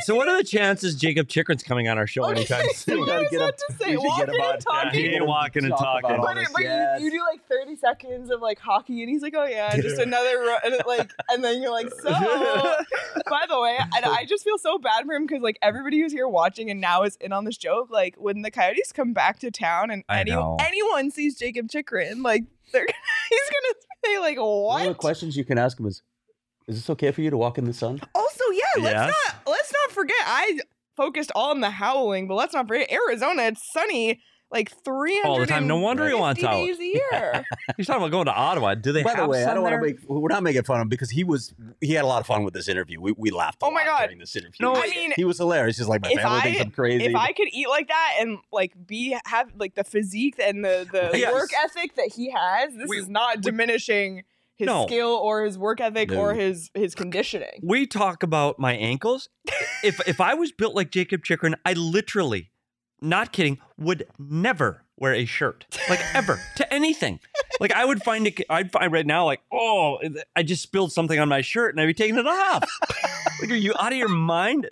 [0.02, 2.98] So, what are the chances Jakob Chychrun's coming on our show Okay, anytime so soon?
[2.98, 4.52] you gotta guys get had him- to say should get walking him on.
[4.54, 5.00] and talking.
[5.00, 6.20] He ain't walking and Talk talking.
[6.20, 6.98] But, it, but yes.
[7.00, 9.98] you, you do like 30 seconds of like hockey, and he's like, "Oh yeah, just
[10.00, 12.10] another ru-, and it, like," and then you're like, "So."
[13.30, 16.12] By the way, and I just feel so bad for him because like everybody who's
[16.12, 17.88] here watching and now is in on this joke.
[17.90, 22.44] Like when the Coyotes come back to town and any, anyone sees Jakob Chychrun, like
[22.72, 22.84] they're
[23.30, 23.74] he's gonna
[24.04, 26.02] say like, One of the questions you can ask him is,
[26.68, 29.14] "Is this okay for you to walk in the sun?" Also, yeah, let's Yes.
[29.34, 30.16] not let's not forget.
[30.24, 30.60] I
[30.96, 33.42] focused all on the howling, but let's not forget Arizona.
[33.44, 35.66] It's sunny like three All the time.
[35.66, 36.52] No wonder he wants out.
[36.52, 37.44] days a year.
[37.76, 38.76] He's talking about going to Ottawa.
[38.76, 39.96] Do they By have the way, I don't want to make.
[40.06, 41.52] We're not making fun of him because he was.
[41.80, 43.00] He had a lot of fun with this interview.
[43.00, 43.62] We, we laughed.
[43.62, 44.06] A Oh my lot God.
[44.06, 45.76] During this interview, No, I mean, he was hilarious.
[45.76, 47.04] He's just like, my if family I- thinks I'm crazy.
[47.06, 50.86] if I could eat like that and like be have like the physique and the
[50.92, 51.32] the Yes.
[51.32, 54.22] work ethic that he has, this We- is not diminishing
[54.56, 54.86] his No.
[54.86, 57.60] skill or his work ethic or his his conditioning.
[57.62, 59.28] we talk about my ankles.
[59.82, 62.50] if if I was built like Jakob Chychrun, I literally,
[63.00, 67.18] not kidding, would never wear a shirt like ever to anything.
[67.60, 68.40] Like I would find it.
[68.48, 69.98] I'd find right now like, oh,
[70.36, 72.64] I just spilled something on my shirt and I'd be taking it off.
[73.40, 74.68] like, are you out of your mind?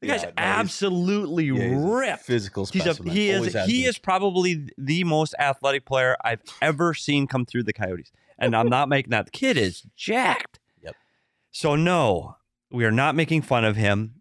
[0.00, 2.24] The Yeah, guy's no, he's- absolutely Yeah, he's a ripped.
[2.24, 3.88] physical He's a, he is Always has he been.
[3.90, 8.68] is probably the most athletic player I've ever seen come through the Coyotes, and I'm
[8.68, 9.26] not making that.
[9.26, 10.60] The kid is jacked.
[10.82, 10.94] Yep.
[11.50, 12.36] So no,
[12.70, 14.14] we are not making fun of him.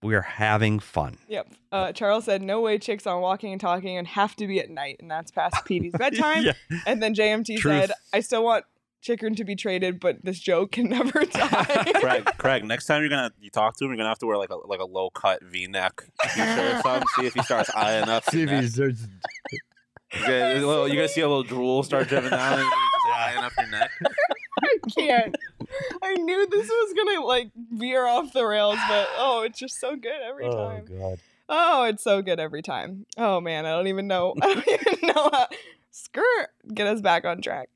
[0.00, 1.18] We are having fun.
[1.28, 1.48] Yep.
[1.72, 4.70] Uh, Charles said, "No way, chicks on walking and talking and have to be at
[4.70, 6.52] night, and that's past Petey's bedtime." Yeah.
[6.86, 7.80] And then JMT Truth.
[7.86, 8.64] said, "I still want
[9.02, 13.10] Chychrun to be traded, but this joke can never die." Craig, Craig, next time you're
[13.10, 15.10] gonna you talk to him, you're gonna have to wear like a like a low
[15.10, 17.08] cut V neck t-shirt or something.
[17.16, 18.22] See if he starts eyeing up.
[18.30, 19.04] See if he starts.
[20.24, 22.70] gonna, little- you're gonna see a little drool start dripping down
[23.26, 23.90] and he's just eyeing up your neck.
[24.62, 25.36] I can't.
[26.02, 29.96] I knew this was gonna like veer off the rails, but oh, it's just so
[29.96, 30.84] good every Oh time.
[30.98, 31.18] god.
[31.50, 33.06] Oh, it's so good every time.
[33.16, 34.34] Oh man, I don't even know.
[34.42, 35.46] I don't even know how.
[35.90, 37.70] Skirt, get us back on track.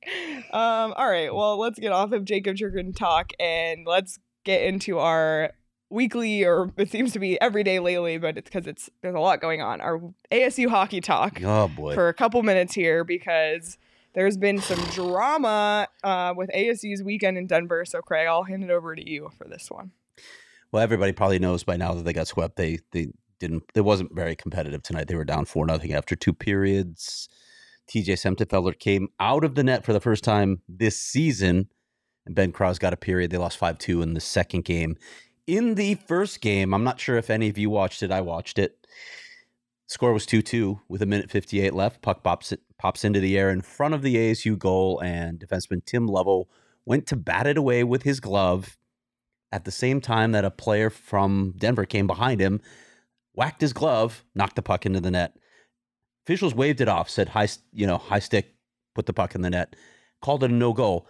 [0.52, 4.98] Um, all right, well, let's get off of Jakob Chychrun talk and let's get into
[4.98, 5.52] our
[5.90, 9.18] weekly, or it seems to be every day lately, but it's because it's there's a
[9.20, 9.80] lot going on.
[9.80, 11.94] Our ASU hockey talk Oh boy.
[11.94, 13.76] for a couple minutes here because
[14.14, 17.84] there's been some drama uh, with ASU's weekend in Denver.
[17.84, 19.92] So, Craig, I'll hand it over to you for this one.
[20.70, 22.56] Well, everybody probably knows by now that they got swept.
[22.56, 23.08] They they
[23.38, 23.64] didn't.
[23.74, 25.08] It wasn't very competitive tonight.
[25.08, 27.28] They were down four nothing after two periods.
[27.90, 31.68] TJ Semptimphelter came out of the net for the first time this season,
[32.24, 33.30] and Ben Kraws got a period.
[33.30, 34.96] They lost five two in the second game.
[35.46, 38.12] In the first game, I'm not sure if any of you watched it.
[38.12, 38.86] I watched it.
[39.92, 42.00] Score was 2 2 with a minute 58 left.
[42.00, 46.06] Puck pops, pops into the air in front of the ASU goal, and defenseman Tim
[46.06, 46.48] Lovell
[46.86, 48.78] went to bat it away with his glove
[49.52, 52.62] at the same time that a player from Denver came behind him,
[53.34, 55.36] whacked his glove, knocked the puck into the net.
[56.24, 58.54] Officials waved it off, said high, you know, high stick,
[58.94, 59.76] put the puck in the net,
[60.22, 61.06] called it a no goal.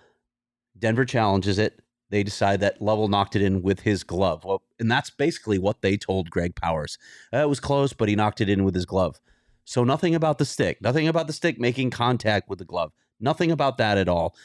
[0.77, 1.81] Denver challenges it.
[2.13, 4.45] They decide that Lovell knocked it in with his glove.
[4.45, 6.99] Well, and that's basically what they told Greg Powers.
[7.33, 9.19] Uh, it was close, but he knocked it in with his glove.
[9.65, 13.51] So nothing about the stick, nothing about the stick making contact with the glove, nothing
[13.51, 14.37] about that at all.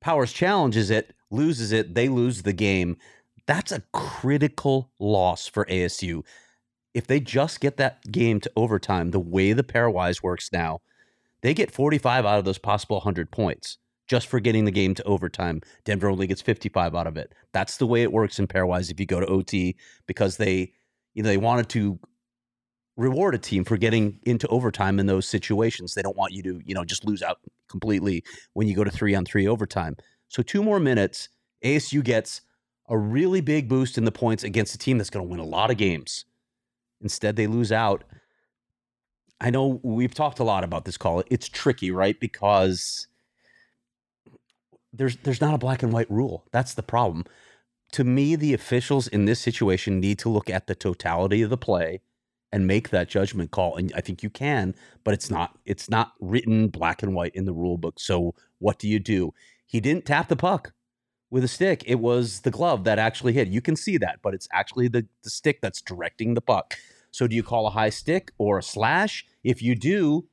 [0.00, 2.96] Powers challenges it, loses it, they lose the game.
[3.46, 6.24] That's a critical loss for ASU.
[6.94, 10.80] If they just get that game to overtime, the way the pairwise works now,
[11.40, 13.78] they get 45 out of those possible 100 points.
[14.06, 15.60] Just for getting the game to overtime.
[15.84, 17.34] Denver only gets 55 out of it.
[17.52, 19.76] That's the way it works in pairwise if you go to OT
[20.06, 20.72] because they
[21.14, 21.98] you know they wanted to
[22.96, 25.94] reward a team for getting into overtime in those situations.
[25.94, 27.38] They don't want you to, you know, just lose out
[27.68, 29.96] completely when you go to 3 on 3 overtime.
[30.28, 31.28] So two more minutes,
[31.64, 32.40] ASU gets
[32.88, 35.44] a really big boost in the points against a team that's going to win a
[35.44, 36.24] lot of games.
[37.00, 38.04] Instead, they lose out.
[39.40, 41.22] I know we've talked a lot about this call.
[41.30, 42.18] It's tricky, right?
[42.18, 43.08] Because
[44.96, 46.44] there's there's not a black and white rule.
[46.52, 47.24] That's the problem.
[47.92, 51.56] To me, the officials in this situation need to look at the totality of the
[51.56, 52.00] play
[52.52, 53.76] and make that judgment call.
[53.76, 54.74] And I think you can,
[55.04, 58.00] but it's not it's not written black and white in the rule book.
[58.00, 59.32] So what do you do?
[59.66, 60.72] He didn't tap the puck
[61.30, 61.82] with a stick.
[61.86, 63.48] It was the glove that actually hit.
[63.48, 66.76] You can see that, but it's actually the, the stick that's directing the puck.
[67.10, 69.26] So do you call a high stick or a slash?
[69.42, 70.28] If you do,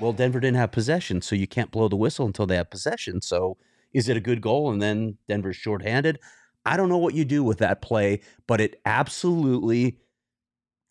[0.00, 3.20] well, Denver didn't have possession, so you can't blow the whistle until they have possession.
[3.20, 3.58] So
[3.92, 6.18] is it a good goal and then Denver's shorthanded?
[6.64, 9.98] I don't know what you do with that play, but it absolutely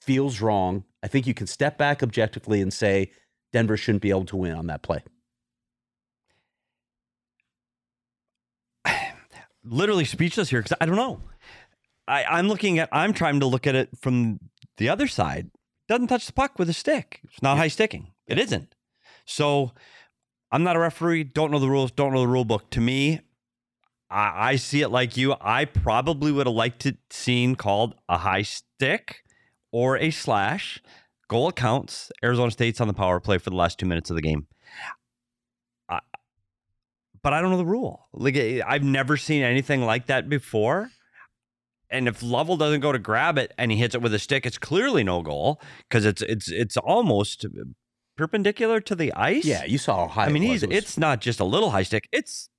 [0.01, 0.84] feels wrong.
[1.03, 3.12] I think you can step back objectively and say
[3.53, 5.03] Denver shouldn't be able to win on that play.
[9.64, 11.22] Literally speechless here because I don't know.
[12.07, 12.89] I, I'm looking at.
[12.91, 14.39] I'm trying to look at it from
[14.78, 15.51] the other side.
[15.88, 17.22] Doesn't touch the puck with a stick.
[17.24, 18.12] It's not high sticking.
[18.28, 18.76] It isn't.
[19.30, 19.73] So
[20.51, 21.25] I'm not a referee.
[21.25, 21.91] Don't know the rules.
[21.91, 22.69] Don't know the rule book.
[22.71, 23.21] To me,
[24.09, 25.36] I, I see it like you.
[25.39, 29.23] I probably would have liked it seen called a high stick
[29.71, 30.82] or a slash.
[31.27, 32.11] Goal counts.
[32.23, 34.47] Arizona State's on the power play for the last two minutes of the game.
[35.88, 35.99] I,
[37.21, 38.07] but I don't know the rule.
[38.11, 40.89] Like eh, I've never seen anything like that before.
[41.91, 44.47] And if Lovell doesn't go to grab it and he hits it with a stick,
[44.47, 47.45] it's clearly no goal because it's it's it's almost
[48.20, 49.45] perpendicular to the ice.
[49.45, 50.26] Yeah, you saw how high.
[50.26, 50.63] I mean, it he's.
[50.63, 52.49] It was- it's not just a little high stick; it's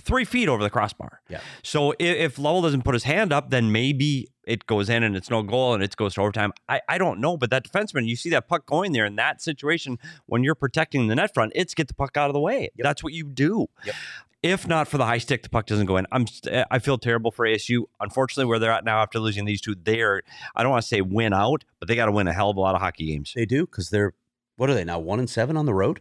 [0.00, 1.20] three feet over the crossbar.
[1.28, 1.40] Yeah.
[1.62, 5.14] So if, if Lovell doesn't put his hand up, then maybe it goes in and
[5.14, 6.52] it's no goal and it goes to overtime.
[6.66, 9.42] I, I don't know, but that defenseman, you see that puck going there in that
[9.42, 12.70] situation when you're protecting the net front, it's get the puck out of the way.
[12.78, 13.66] That's what you do.
[13.84, 13.94] Yep.
[14.42, 16.06] If not for the high stick, the puck doesn't go in.
[16.10, 16.24] I'm
[16.70, 17.82] I feel terrible for ASU.
[18.00, 20.22] Unfortunately, where they're at now after losing these two, they are
[20.56, 22.56] I don't want to say win out, but they got to win a hell of
[22.56, 23.32] a lot of hockey games.
[23.36, 24.14] They do because they're
[24.62, 25.00] what are they now?
[25.00, 26.00] One and seven on the road.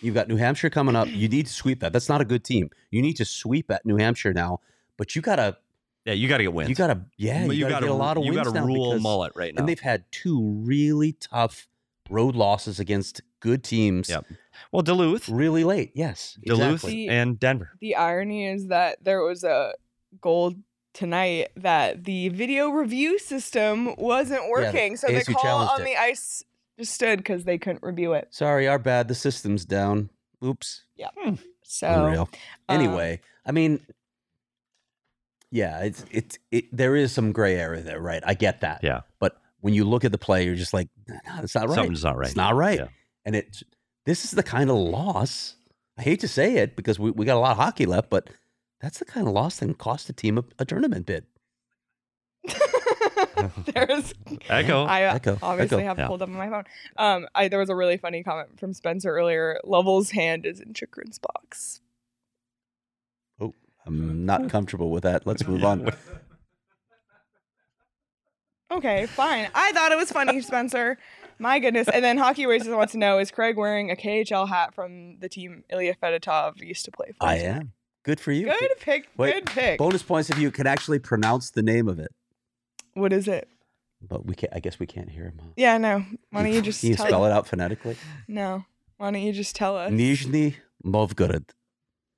[0.00, 1.08] You've got New Hampshire coming up.
[1.08, 1.92] You need to sweep that.
[1.92, 2.70] That's not a good team.
[2.92, 4.60] You need to sweep at New Hampshire now.
[4.96, 5.56] But you gotta,
[6.04, 6.68] Yeah, you got to get wins.
[6.70, 9.02] you gotta, yeah, you, gotta, get a lot of you wins gotta now rule because-
[9.02, 9.58] mullet right now.
[9.58, 11.66] And they've had two really tough
[12.08, 14.08] road losses against good teams.
[14.08, 14.24] Yep.
[14.70, 15.90] well, Duluth, Really late.
[15.96, 16.38] Yes.
[16.46, 17.08] Duluth, exactly.
[17.08, 17.72] and Denver.
[17.80, 19.72] The irony is that there was a
[20.20, 20.54] goal
[20.92, 24.96] tonight that the video review system wasn't working.
[24.96, 25.84] so the ASU call on it.
[25.84, 26.44] the ice
[26.78, 28.28] just stood because they couldn't review it.
[28.30, 29.08] Sorry, our bad.
[29.08, 30.10] The system's down.
[30.44, 30.82] Oops.
[30.96, 31.08] Yeah.
[31.62, 32.28] So Unreal.
[32.68, 33.80] uh, Anyway, I mean,
[35.50, 36.64] yeah, it's it's it.
[36.76, 38.22] There is some gray area there, right?
[38.26, 38.80] I get that.
[38.82, 39.02] Yeah.
[39.20, 41.74] But when you look at the play, you're just like, no, it's not right.
[41.76, 42.26] Something's not right.
[42.26, 42.80] It's not right.
[42.80, 42.88] Yeah.
[43.24, 43.62] And it.
[44.04, 45.56] This is the kind of loss.
[45.96, 48.28] I hate to say it because we, we got a lot of hockey left, but
[48.80, 51.24] that's the kind of loss that can cost a team a, a tournament bid.
[53.74, 54.12] there's
[54.48, 54.84] Echo.
[54.84, 55.86] I uh, Echo, obviously echo.
[55.86, 56.04] have Yeah.
[56.04, 56.64] it pulled up on my phone.
[56.96, 59.60] Um, I there was a really funny comment from Spencer earlier.
[59.64, 61.80] Lovell's hand is in Chychrun's box.
[63.40, 63.54] Oh,
[63.86, 65.26] I'm not comfortable with that.
[65.26, 65.90] Let's move on.
[68.70, 69.48] Okay, fine.
[69.54, 70.98] I thought it was funny, Spencer.
[71.38, 71.88] My goodness.
[71.88, 75.28] And then Hockey Racist wants to know: Is Craig wearing a KHL hat from the
[75.28, 77.26] team Ilya Fedotov used to play for?
[77.26, 77.72] I am.
[78.04, 78.46] Good for you.
[78.46, 79.08] Good pick.
[79.16, 79.78] Wait, good pick.
[79.78, 82.12] Bonus points if you can actually pronounce the name of it.
[82.94, 83.48] What is it?
[84.00, 84.52] But we can't.
[84.54, 85.40] I guess we can't hear him.
[85.40, 85.50] Huh?
[85.56, 86.04] Yeah, no.
[86.30, 87.96] Why don't you just Can you tell spell it out phonetically?
[88.28, 88.64] No.
[88.96, 89.90] Why don't you just tell us?
[89.90, 91.46] Nizhny Novgorod.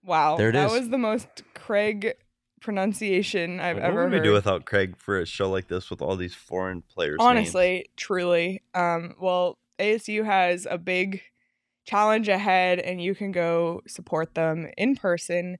[0.05, 0.37] Wow.
[0.37, 0.81] There it that is.
[0.81, 2.15] was the most Craig
[2.61, 3.83] pronunciation I've ever heard.
[3.83, 4.25] what ever would we heard.
[4.25, 7.19] do without Craig for a show like this with all these foreign players?
[7.21, 8.63] Honestly, truly.
[8.75, 11.23] Um, well, ASU has a big
[11.85, 15.59] challenge ahead, and you can go support them in person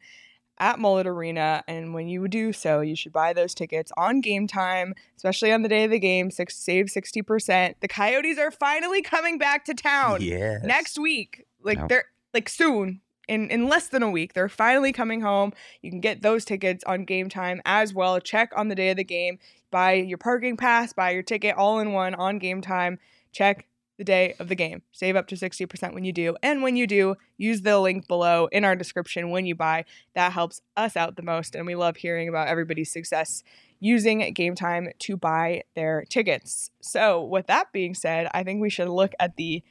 [0.59, 1.63] at Mullet Arena.
[1.69, 5.63] And when you do so, you should buy those tickets on game time, especially on
[5.63, 6.31] the day of the game.
[6.31, 7.75] Six, save 60%.
[7.81, 10.63] The Coyotes are finally coming back to town Yes.
[10.65, 11.47] next week.
[11.63, 12.05] Like they're
[12.35, 13.01] like soon.
[13.29, 15.53] In, in less than a week, they're finally coming home.
[15.83, 18.21] You can get those tickets on game time as well.
[18.21, 19.41] Check on the day of the game.
[19.73, 23.01] Buy your parking pass, buy your ticket all in one on game time.
[23.33, 23.67] Check
[23.99, 24.83] the day of the game.
[24.93, 26.37] Save up to 60% when you do.
[26.43, 29.85] And when you do, use the link below in our description when you buy.
[30.15, 31.55] That helps us out the most.
[31.55, 33.43] And we love hearing about everybody's success
[33.81, 36.71] using game time to buy their tickets.
[36.81, 39.63] So, with that being said, I think we should look at the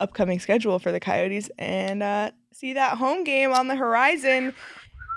[0.00, 4.54] upcoming schedule for the Coyotes and uh, see that home game on the horizon.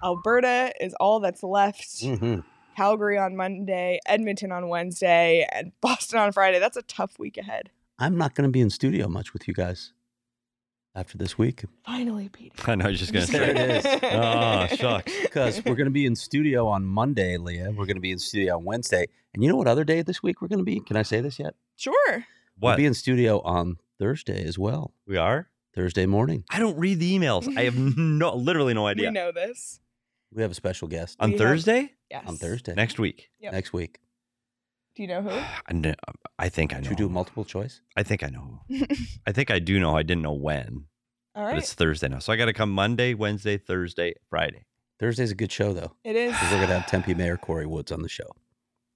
[0.03, 2.01] Alberta is all that's left.
[2.03, 2.43] Mhm.
[2.75, 6.59] Calgary on Monday, Edmonton on Wednesday, and Boston on Friday.
[6.59, 7.69] That's a tough week ahead.
[7.99, 9.93] I'm not going to be in studio much with you guys
[10.95, 12.53] after this week Finally, Pete.
[12.67, 12.85] I know.
[12.85, 13.49] I was just gonna say.
[13.51, 13.85] it is.
[14.03, 15.11] Oh, shucks.
[15.21, 17.69] because we're going to be in studio on Monday, Leah.
[17.71, 19.05] We're going to be in studio on Wednesday.
[19.33, 20.79] And you know what other day this week we're going to be?
[20.79, 21.55] Can I say this yet?
[21.75, 22.25] Sure.
[22.59, 24.93] We'll be in studio on Thursday as well.
[25.05, 25.49] we are?
[25.73, 26.45] Thursday morning.
[26.49, 27.53] I don't read the emails.
[27.57, 29.09] I have no, literally no idea.
[29.09, 29.81] We know this.
[30.33, 32.23] We have a special guest On We have- Thursday Yes.
[32.27, 33.29] on Thursday next week.
[33.41, 33.51] Yep.
[33.53, 33.99] next week.
[34.95, 35.29] Do you know who?
[35.29, 35.95] I, kn-
[36.39, 36.83] I think I know.
[36.83, 37.81] Should we do multiple choice?
[37.97, 38.61] I think I know.
[39.27, 39.95] I think I do know.
[39.97, 40.85] I didn't know when.
[41.35, 44.63] All But it's Thursday now, so I got to come Monday, Wednesday, Thursday, Friday.
[44.99, 45.91] Thursday's a good show though.
[46.05, 46.33] It is.
[46.33, 48.27] 'cause We're going to have Tempe Mayor Corey Woods on the show.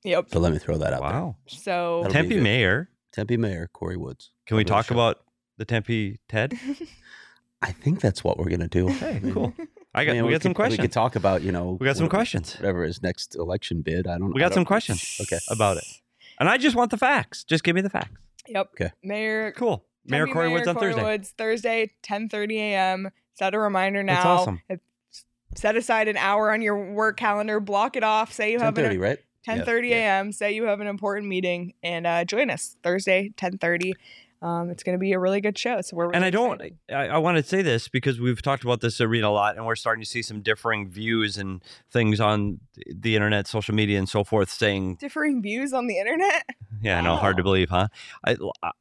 [0.05, 0.29] Yep.
[0.31, 1.11] So let me throw that out there.
[1.11, 1.35] Wow.
[1.47, 2.39] So That'll Tempe.
[2.39, 2.89] Mayor.
[3.11, 4.31] Tempe Mayor Corey Woods.
[4.45, 5.19] Can we Cover the talk about
[5.57, 6.53] the Tempe Ted?
[7.61, 8.87] I think that's what we're going to do.
[8.87, 9.53] Hey, cool.
[9.99, 10.13] I got.
[10.13, 10.79] mean, we got some questions.
[10.79, 12.55] We could talk about you know We got some what- questions.
[12.55, 14.07] Whatever his next election bid.
[14.07, 14.33] I don't.
[14.33, 15.39] We got some don't- questions Okay.
[15.49, 15.85] about it,
[16.39, 17.43] and I just want the facts.
[17.43, 18.11] Just give me the facts.
[18.47, 18.69] Yep.
[18.73, 18.91] Okay.
[19.03, 19.85] Mayor Cool.
[20.05, 21.03] Mayor Tempe Corey Woods on Corey Thursday.
[21.03, 23.09] Woods, Thursday, 10:30 a.m.
[23.35, 24.15] Set a reminder now.
[24.15, 24.61] That's awesome.
[25.55, 27.59] Set aside an hour on your work calendar.
[27.59, 28.31] Block it off.
[28.33, 29.19] Say you have 10:30, an right?
[29.47, 30.31] 10:30 Yeah, a.m.
[30.31, 33.93] Say you have an important meeting and uh, join us Thursday 10:30.
[34.41, 35.81] Um, it's going to be a really good show.
[35.81, 36.61] So we're really and I don't.
[36.61, 36.77] excited.
[36.89, 39.65] I, I want to say this because we've talked about this arena a lot, and
[39.65, 41.61] we're starting to see some differing views and
[41.91, 46.45] things on the internet, social media, and so forth, saying differing views on the internet.
[46.81, 47.17] Yeah, I know.
[47.17, 47.89] Hard to believe, huh?
[48.25, 48.37] I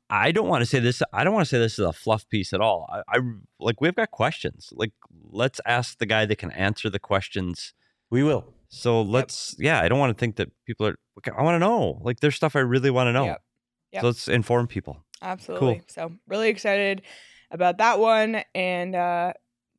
[0.09, 1.03] I don't want to say this.
[1.13, 2.89] I don't want to say this is a fluff piece at all.
[2.89, 3.21] I, I
[3.59, 4.69] like we've got questions.
[4.73, 4.93] Like
[5.33, 7.75] let's ask the guy that can answer the questions.
[8.09, 8.55] We will.
[8.69, 9.57] So let's.
[9.59, 10.97] Yeah, I don't want to think that people are.
[11.19, 11.99] okay, I want to know.
[12.03, 13.25] Like there's stuff I really want to know.
[13.25, 13.43] Yep.
[13.95, 14.01] Yep.
[14.03, 15.05] So let's inform people.
[15.23, 15.83] Absolutely.
[15.89, 17.03] So really excited
[17.51, 18.43] about that one.
[18.55, 19.33] And uh,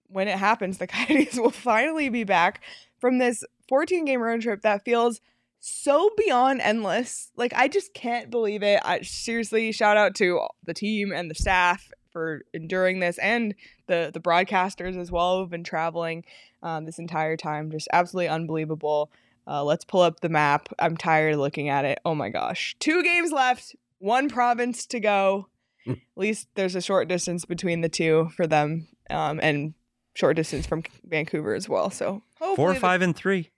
[0.08, 2.62] when it happens, the Coyotes will finally be back
[3.00, 5.22] from this 14 game road trip that feels
[5.60, 7.32] so beyond endless.
[7.36, 8.82] Like I just can't believe it.
[8.84, 13.54] I seriously shout out to the team and the staff for enduring this and
[13.88, 16.26] the the broadcasters as well who've been traveling
[16.64, 17.72] um, this entire time.
[17.72, 19.12] Just absolutely unbelievable.
[19.48, 20.70] Uh, let's pull up the map.
[20.78, 22.00] I'm tired of looking at it.
[22.06, 22.76] Oh my gosh.
[22.80, 25.48] Two games left, one province to go.
[25.86, 25.92] Hmm.
[25.92, 29.74] At least there's a short distance between the two for them um, and
[30.16, 31.90] short distance from Vancouver as well.
[31.90, 33.52] So Four, hopefully the- five, and three.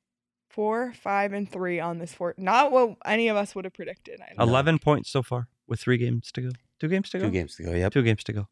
[0.50, 2.36] four, five, and three on this four.
[2.38, 4.20] Not what any of us would have predicted.
[4.22, 4.44] I know.
[4.50, 6.50] Eleven points so far with three games to go.
[6.80, 7.26] Two games to go.
[7.26, 7.72] Two games to go.
[7.72, 7.94] Yep.
[7.94, 8.48] Two games to go.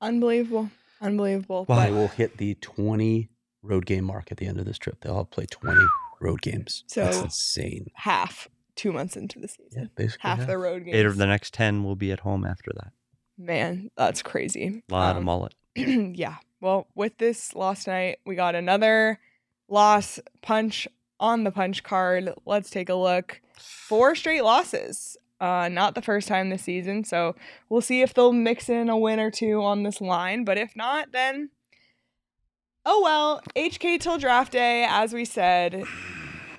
[0.00, 0.70] Unbelievable.
[1.00, 1.64] Unbelievable.
[1.64, 3.28] They but will hit the 20
[3.62, 5.00] road game mark at the end of this trip.
[5.00, 5.80] They'll all play 20
[6.20, 6.84] road games.
[6.86, 7.86] So That's So- insane.
[7.94, 9.90] half two months into the Yeah, season.
[9.96, 10.28] basically.
[10.28, 10.46] half half.
[10.48, 10.96] the road games.
[10.96, 12.92] Eight of the next ten will be at home after that.
[13.38, 14.82] Man, that's crazy.
[14.88, 15.54] A lot of Um, mullet.
[15.76, 16.36] yeah.
[16.60, 19.18] Well, with this loss tonight, we got another
[19.68, 20.86] loss punch
[21.20, 22.32] on the punch card.
[22.46, 23.40] Let's take a look.
[23.58, 25.16] Four straight losses.
[25.40, 27.34] Uh, not the first time this season, so
[27.68, 30.44] we'll see if they'll mix in a win or two on this line.
[30.44, 31.50] But if not, then
[32.86, 33.42] oh well.
[33.56, 35.82] HK till draft day, as we said.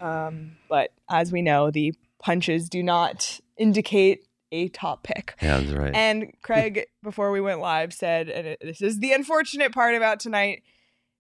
[0.02, 1.94] Um, but as we know, the
[2.26, 5.36] punches do not indicate a top pick.
[5.42, 5.94] Yeah, that's right.
[5.96, 10.20] And Craig, before we went live, said, and it- this is the unfortunate part about
[10.20, 10.64] tonight.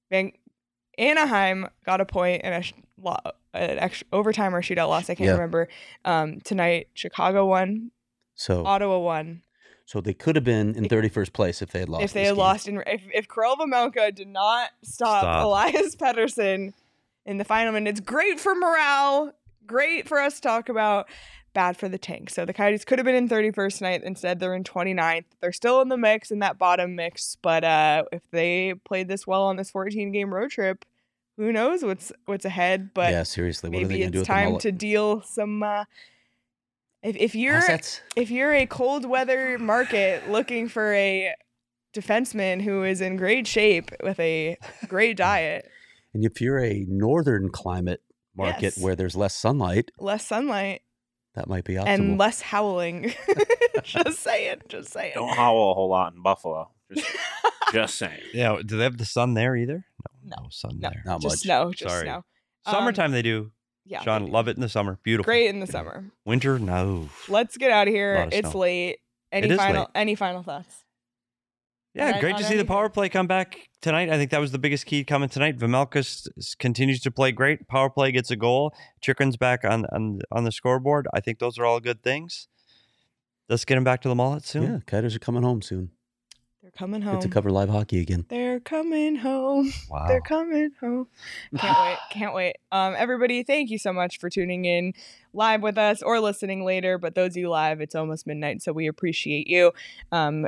[0.09, 0.31] Van-
[0.97, 3.17] Anaheim got a point and a sh- lo-
[3.53, 5.09] an extra overtime or shootout loss.
[5.09, 5.33] I can't Yeah.
[5.33, 5.67] remember.
[6.05, 7.91] Um, tonight, Chicago won,
[8.35, 9.41] So, Ottawa won.
[9.85, 12.03] so they could have been in 31st place if they had lost.
[12.03, 12.37] if they had game.
[12.37, 15.45] lost, in, if if Karel Vejmelka did not stop, Stop.
[15.45, 16.73] Elias Pettersson
[17.25, 19.33] in the final minute, it's great for morale.
[19.65, 21.07] Great for us to talk about.
[21.53, 22.29] Bad for the tank.
[22.29, 24.03] So the Coyotes could have been in 31st tonight.
[24.03, 25.23] Instead, they're in 29th.
[25.39, 27.37] They're still in the mix in that bottom mix.
[27.41, 30.83] But uh, if they played this well on this 14 game road trip,
[31.37, 32.93] who knows what's what's ahead?
[32.93, 33.69] But yeah, seriously.
[33.69, 35.63] What are they maybe going to do it's time to deal some.
[35.63, 35.85] Uh,
[37.03, 38.01] if if you're Assets?
[38.15, 41.33] if you're a cold weather market looking for a
[41.93, 44.57] defenseman who is in great shape with a
[44.87, 45.69] great diet,
[46.13, 48.01] And if you're a northern climate
[48.35, 48.77] market Yes.
[48.79, 50.81] where there's less sunlight, less sunlight
[51.35, 51.87] that might be optimal.
[51.87, 53.13] and less howling.
[53.83, 55.13] just saying, just saying.
[55.15, 56.71] Don't howl a whole lot in Buffalo.
[56.93, 57.07] Just,
[57.73, 58.21] just saying.
[58.33, 59.85] yeah, do they have the sun there either?
[60.23, 60.43] No, No.
[60.43, 61.03] no sun No, there.
[61.05, 61.39] Not just much.
[61.39, 62.05] snow, just Sorry.
[62.05, 62.23] snow.
[62.65, 63.51] Um, Summertime they do.
[63.87, 64.97] Yeah, Sean, love it in the summer.
[65.03, 65.25] Beautiful.
[65.29, 66.05] Great in the summer.
[66.25, 67.09] Winter, no.
[67.27, 68.15] Let's get out of here.
[68.15, 68.59] Lot of It's snow.
[68.59, 68.97] late.
[69.31, 69.89] Any It is final late.
[69.93, 70.83] any final thoughts?
[71.95, 74.09] Yeah, great to see the power play come back tonight.
[74.09, 75.57] I think that was the biggest key coming tonight.
[75.57, 77.67] Vejmelka s- s- continues to play great.
[77.69, 78.73] Power play gets a goal.
[79.01, 81.07] Chychrun's back on on on the scoreboard.
[81.13, 82.47] I think those are all good things.
[83.47, 84.63] Let's get him back to the mullet soon.
[84.63, 85.91] Yeah, Kiters are coming home soon.
[86.61, 87.13] They're coming home.
[87.15, 88.25] Get to cover live hockey again.
[88.27, 89.71] They're coming home.
[89.89, 90.07] Wow.
[90.07, 91.07] They're coming home.
[91.57, 91.97] Can't wait.
[92.11, 92.55] Can't wait.
[92.71, 94.93] Um, everybody, thank you so much for tuning in
[95.31, 96.97] live with us or listening later.
[96.97, 99.71] But those of you live, it's almost midnight, so we appreciate you.
[100.11, 100.47] Um,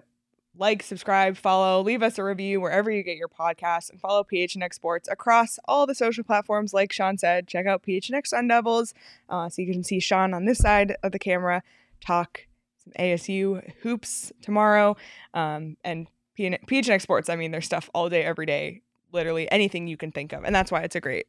[0.59, 4.73] like, subscribe, follow, leave us a review wherever you get your podcasts, and follow PHNX
[4.73, 6.73] Sports across all the social platforms.
[6.73, 8.93] Like Sean said, check out PHNX Sun Devils
[9.29, 11.63] uh, so you can see Sean on this side of the camera
[12.01, 12.47] talk
[12.83, 14.95] some ASU hoops tomorrow.
[15.33, 18.81] Um, and PHNX Sports, I mean, there's stuff all day, every day,
[19.11, 20.43] literally anything you can think of.
[20.43, 21.27] And that's why it's a great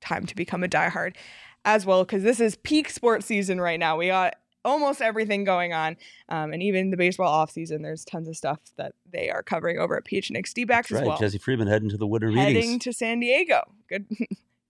[0.00, 1.14] time to become a diehard
[1.64, 3.96] as well, because this is peak sports season right now.
[3.96, 4.34] We got
[4.64, 5.96] almost everything going on.
[6.28, 9.78] Um, and even the baseball off season, there's tons of stuff that they are covering
[9.78, 11.06] over at PHNX D backs as right.
[11.06, 11.18] well.
[11.18, 12.44] Jesse Friedman heading to the winter Meetings.
[12.44, 12.84] heading meetings.
[12.84, 13.62] to San Diego.
[13.88, 14.06] Good.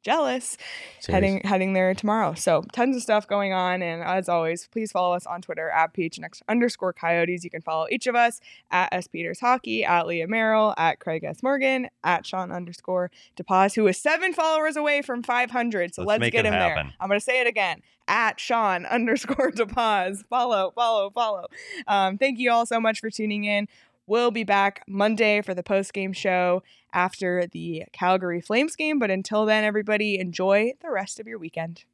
[0.03, 0.57] Jealous
[0.99, 1.07] Serious.
[1.07, 2.35] heading heading there tomorrow.
[2.35, 3.83] So tons of stuff going on.
[3.83, 7.45] And as always, please follow us on Twitter at PHNX underscore coyotes.
[7.45, 8.41] You can follow each of us
[8.71, 11.43] at S Peters Hockey, at Leah Merrill, at Craig S.
[11.43, 15.95] Morgan, at Sean underscore DePaz, who is seven followers away from 500.
[15.95, 16.77] So Let's let's, get him there.
[16.99, 17.83] I'm gonna say it again.
[18.09, 20.25] At Sean underscore DePaz.
[20.29, 21.47] Follow, follow, follow.
[21.87, 23.69] Um, thank you all so much for tuning in.
[24.11, 28.99] We'll be back Monday for the post game show after the Calgary Flames game.
[28.99, 31.85] But until then, everybody, enjoy the rest of your weekend.